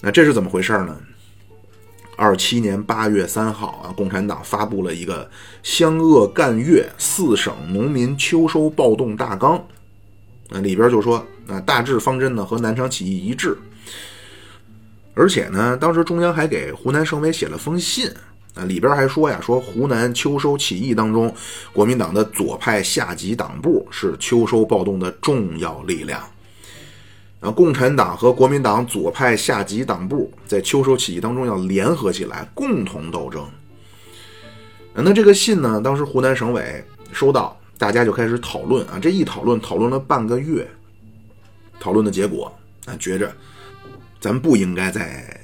[0.00, 0.98] 那这是怎么回事呢？
[2.18, 5.30] 二七年八月三号啊，共产党发布了一个
[5.62, 9.62] 湘鄂赣粤四省农民秋收暴动大纲，
[10.48, 13.56] 啊，里边就说啊，大致方针呢和南昌起义一致，
[15.12, 18.10] 而且呢，当时中央还给湖南省委写了封信，
[18.54, 21.32] 啊，里边还说呀，说湖南秋收起义当中，
[21.70, 26.18] 国民党的左派下级党部是秋收暴动的重要力量。
[27.52, 33.46] 共产党和国民党左派下级党部在秋收起义当中要联合起来，共同斗争。
[34.94, 36.82] 那这个信呢，当时湖南省委
[37.12, 38.98] 收到，大家就开始讨论啊。
[39.00, 40.66] 这一讨论，讨论了半个月，
[41.78, 42.50] 讨论的结果
[42.86, 43.30] 啊，觉着
[44.18, 45.38] 咱不应该再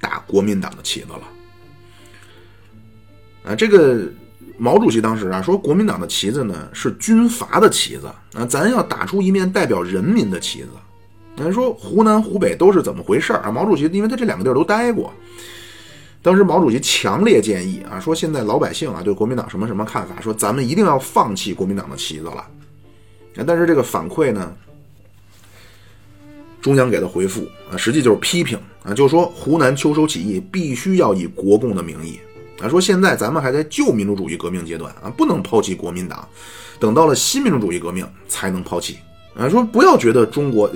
[0.00, 1.22] 打国民党的旗子了。
[3.44, 4.10] 啊，这个
[4.58, 10.70] 毛主席当时啊说，国民党的旗子呢是军阀的旗子啊，咱要打出一面代表人民的旗子。
[11.44, 13.50] 人说湖南、湖北都是怎么回事啊？
[13.50, 15.12] 毛主席因为他这两个地儿都待过，
[16.20, 22.44] 当时毛主席强烈建议啊，说现在老百姓啊对国民党什么什么看法，说咱们一定要放弃国民党的旗子了。
[23.46, 24.52] 但是这个反馈呢，
[26.60, 32.18] 中央给的回复啊，实际就是批评啊，就说湖南秋收起义必须要以国共的名义
[32.60, 36.26] 啊，说现在咱们还在旧民主主义革命阶段啊，不能抛弃国民党，
[36.80, 38.98] 等到了新民主主义革命才能抛弃。
[39.38, 40.68] 啊，说不要觉得中国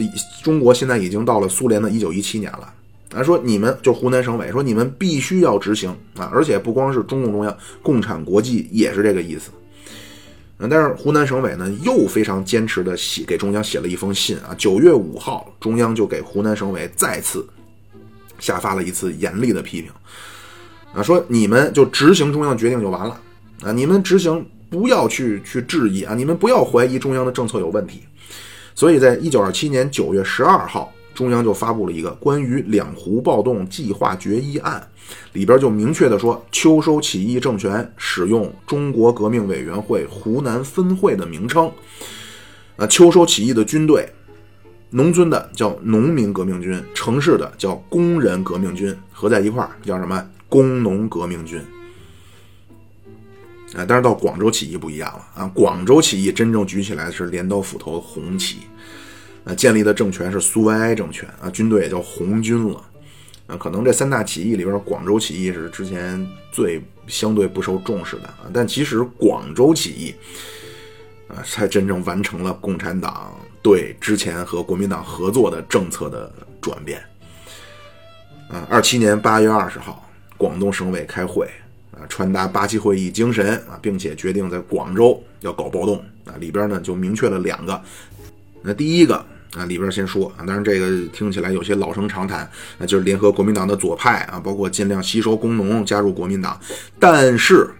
[0.42, 2.72] 中国现在已经到了苏联的一九一七年了。
[3.12, 9.50] 啊，说你们就湖南省委说你们必须要执行啊，而且不光是中共中央，共产国际也是这个意思。
[10.70, 17.44] 但是湖南省委呢又非常坚持的写给中央写了一封信啊，九月五号中央就给湖南省委再次
[18.38, 19.90] 下发了一次严厉的批评
[20.94, 23.20] 啊，说你们就执行中央决定就完了
[23.62, 28.02] 啊，你们执行不要去去质疑啊，你们不要怀疑中央的政策有问题。
[28.74, 34.86] 所以在一九二七年九月十二号，中央就发布了一个关于两湖暴动计划决议案，
[35.32, 41.70] 里边就明确的说，秋收起义政权使用中国革命委员会湖南分会的名称。
[42.76, 44.10] 啊，秋收起义的军队，
[44.88, 50.26] 农村的叫农民革命军，城市的叫工人革命军，合在一块儿叫什么？
[50.48, 51.60] 工农革命军。
[53.74, 55.50] 啊，但是到广州起义不一样了啊！
[55.54, 58.58] 广州起义真正举起来的是镰刀斧头红旗，
[59.44, 62.84] 啊，建立的政权是苏维埃政权啊，军队也叫红军了，
[63.46, 70.14] 啊，可能这三大起义里边，广州起义是之前最相对不受重视的啊，但其实广州起义，
[71.28, 77.02] 啊，才真正完成了共产党对之前和国民党合作的政策的转变。
[78.50, 80.06] 啊，二七年八月二十号，
[80.36, 81.48] 广东省委开会。
[82.08, 87.80] 传达八七会议精神啊，并且决定在广州要搞暴动啊，里边呢就明确了两个。
[88.62, 89.16] 那第一个
[89.54, 92.48] 啊，里边先说啊，当然这个听起来有些老生常谈，
[92.78, 96.60] 那就是联合国民党的左派啊，包括尽量吸收工农加入国民党，
[96.98, 97.70] 但是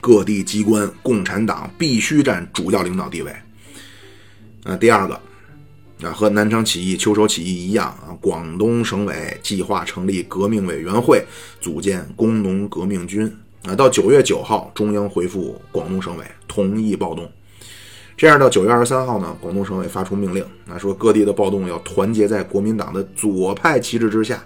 [0.00, 3.34] 各地机关共产党必须占主要领导地位。
[4.64, 5.20] 啊，第二个。
[6.02, 11.24] 啊，和南昌起义、秋收起义一样啊，广东省委计划成立革命委员会，
[11.58, 13.34] 组建工农革命军
[13.64, 13.74] 啊。
[13.74, 17.26] 到九月九号，中央回复广东省委同意暴动。
[18.14, 24.44] 这样到九月二十三号呢，广东省委发出命令啊，说各地的暴动要团结在国民党的左派旗帜之下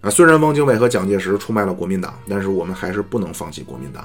[0.00, 0.10] 啊。
[0.10, 4.02] 虽然汪精卫和蒋介石出卖了国民党，但是我们还是不能放弃国民党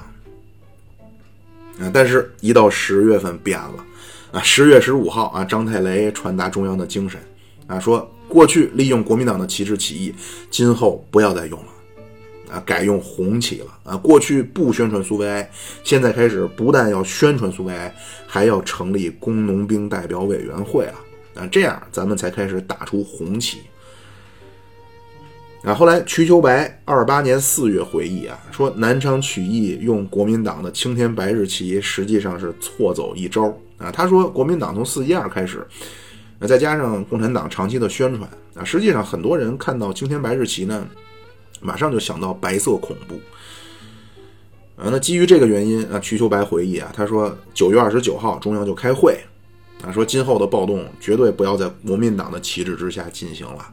[1.80, 1.90] 啊。
[1.92, 3.84] 但是，一到十月份变了。
[4.32, 7.20] 啊，十月十五号啊，张太雷传达中央的精神，
[7.66, 10.14] 啊，说过去利用国民党的旗帜起义，
[10.50, 15.50] 今后不要再用了，啊，改用红旗了，啊，过去不宣传苏维埃，
[15.84, 17.94] 现在开始不但要宣传苏维埃，
[18.26, 20.94] 还要成立工农兵代表委员会了，
[21.34, 23.58] 啊，这样咱们才开始打出红旗。
[25.62, 33.54] 啊，后来瞿秋白二八年四月回忆啊，说南昌起义用国民党的青天白日旗，实际上是错走一招。
[33.82, 35.66] 啊，他说国民党从四一二开始，
[36.38, 40.86] 那再加上共产党长期的宣传啊，实际上很多人看到青天白日旗呢，
[41.60, 43.20] 马上就想到白色恐怖。
[44.76, 49.18] 啊，那基于这个原因啊，瞿秋白回忆啊，他说九月二十九号中央就开会
[49.84, 53.66] 啊，说今后的暴动绝对不要在国民党的旗帜之下进行了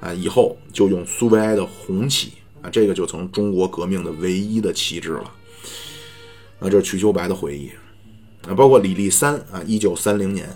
[0.00, 2.32] 啊，以后就用苏维埃的红旗
[2.62, 5.30] 啊，这个就成中国革命的唯一的旗帜了。
[6.60, 7.70] 啊，这是瞿秋白的回忆。
[8.54, 10.48] 包括李立三啊，一九三零年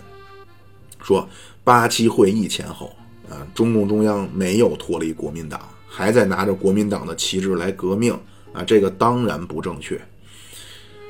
[1.01, 1.27] 说
[1.63, 2.95] 八七会议前后
[3.29, 8.17] 啊，中共中央没有脱离国民党，还在拿着国民党的旗帜来革命
[8.53, 9.99] 啊，这个当然不正确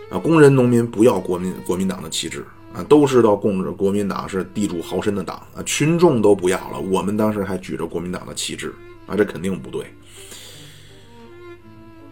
[0.10, 0.18] 啊。
[0.18, 8.74] 工人农民不要国民国民党的旗帜啊，都知道共国民党是地主豪绅的党啊，群众都不要了，我们当时还举着国民党的旗帜
[9.08, 9.86] 啊，这肯定不对。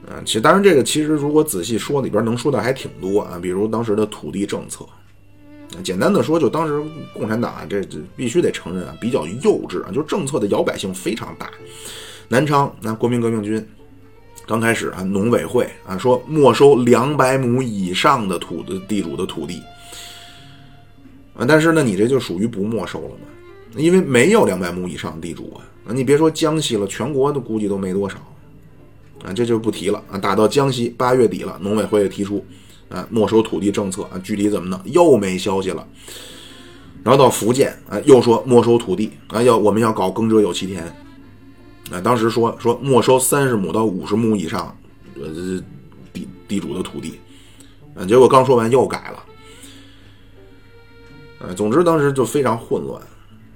[0.09, 3.39] 啊，其实当然，这个其实如果仔细说，里边能说的还挺多啊。
[3.41, 4.85] 比如当时的土地政策，
[5.81, 6.81] 简单的说，就当时
[7.13, 11.49] 共产党啊，这这必须得承认啊，比较幼稚啊，就政策的摇摆性非常大。
[12.27, 13.65] 南昌那国民革命军
[14.45, 19.61] 刚开始啊，农委会啊说没收两百亩以上的土的地主的土地
[21.33, 28.17] 啊，但是呢，你这就属于不没收了嘛，因为没有两百亩以上地主啊，那你别说江西了，全国的估计都没多少。
[29.23, 30.17] 啊，这就不提了啊！
[30.17, 32.45] 打到江西八月底了，农委会也提出，
[32.89, 35.87] 啊，没收土地政策啊，具体怎么弄又没消息了。
[37.03, 40.83] 然后到福建啊，又说没收土地啊，要我们要搞耕者有其田
[41.89, 42.01] 啊。
[42.01, 44.77] 当时说说没收三十亩到五十亩以上
[45.15, 45.29] 呃
[46.11, 47.19] 地地主的土地
[47.95, 49.23] 啊，结果刚说完又改了。
[51.47, 53.01] 啊，总之当时就非常混乱。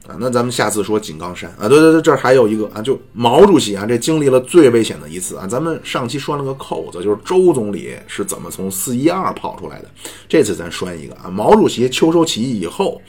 [0.08, 5.46] 啊，那咱们下次说井冈山啊，对对对，这还有一个啊，就毛主席啊，这经历了最危险的一次啊。
[5.46, 9.90] 咱们上期拴了个扣子，就是周总理是怎么从四一二跑出来的。
[10.30, 13.02] 这次咱拴一个啊，毛主席秋收起义以后，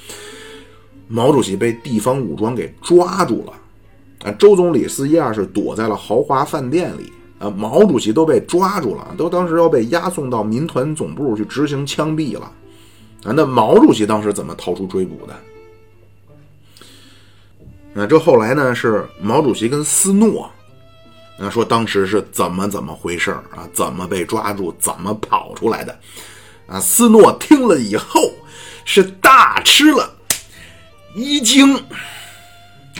[1.06, 3.52] 毛主席被地方武装给抓住了
[4.28, 4.32] 啊。
[4.32, 12.52] 周总理四一二是躲在了豪华饭店里啊，毛主席都被抓住了，都当时要被押送到民团总部去执行枪毙了
[13.22, 13.30] 啊。
[13.32, 15.32] 那毛主席当时怎么逃出追捕的？
[17.94, 18.74] 那这后来呢？
[18.74, 20.48] 是毛主席跟斯诺，
[21.38, 23.68] 啊，说当时是怎么怎么回事啊？
[23.72, 24.72] 怎么被抓住？
[24.78, 25.98] 怎么跑出来的？
[26.68, 28.32] 啊，斯诺听了以后
[28.84, 30.14] 是大吃了
[31.14, 31.74] 一惊。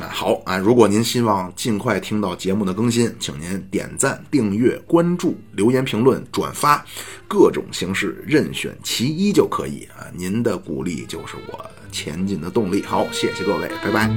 [0.01, 0.57] 啊，好啊！
[0.57, 6.85] 如果您希望尽快听到节目的更新，请您点赞、订阅、关注、留言、评论、转发，
[7.27, 10.07] 各种形式任选其一就可以啊！
[10.13, 12.83] 您的鼓励就是我前进的动力。
[12.83, 14.09] 好谢谢各位拜拜。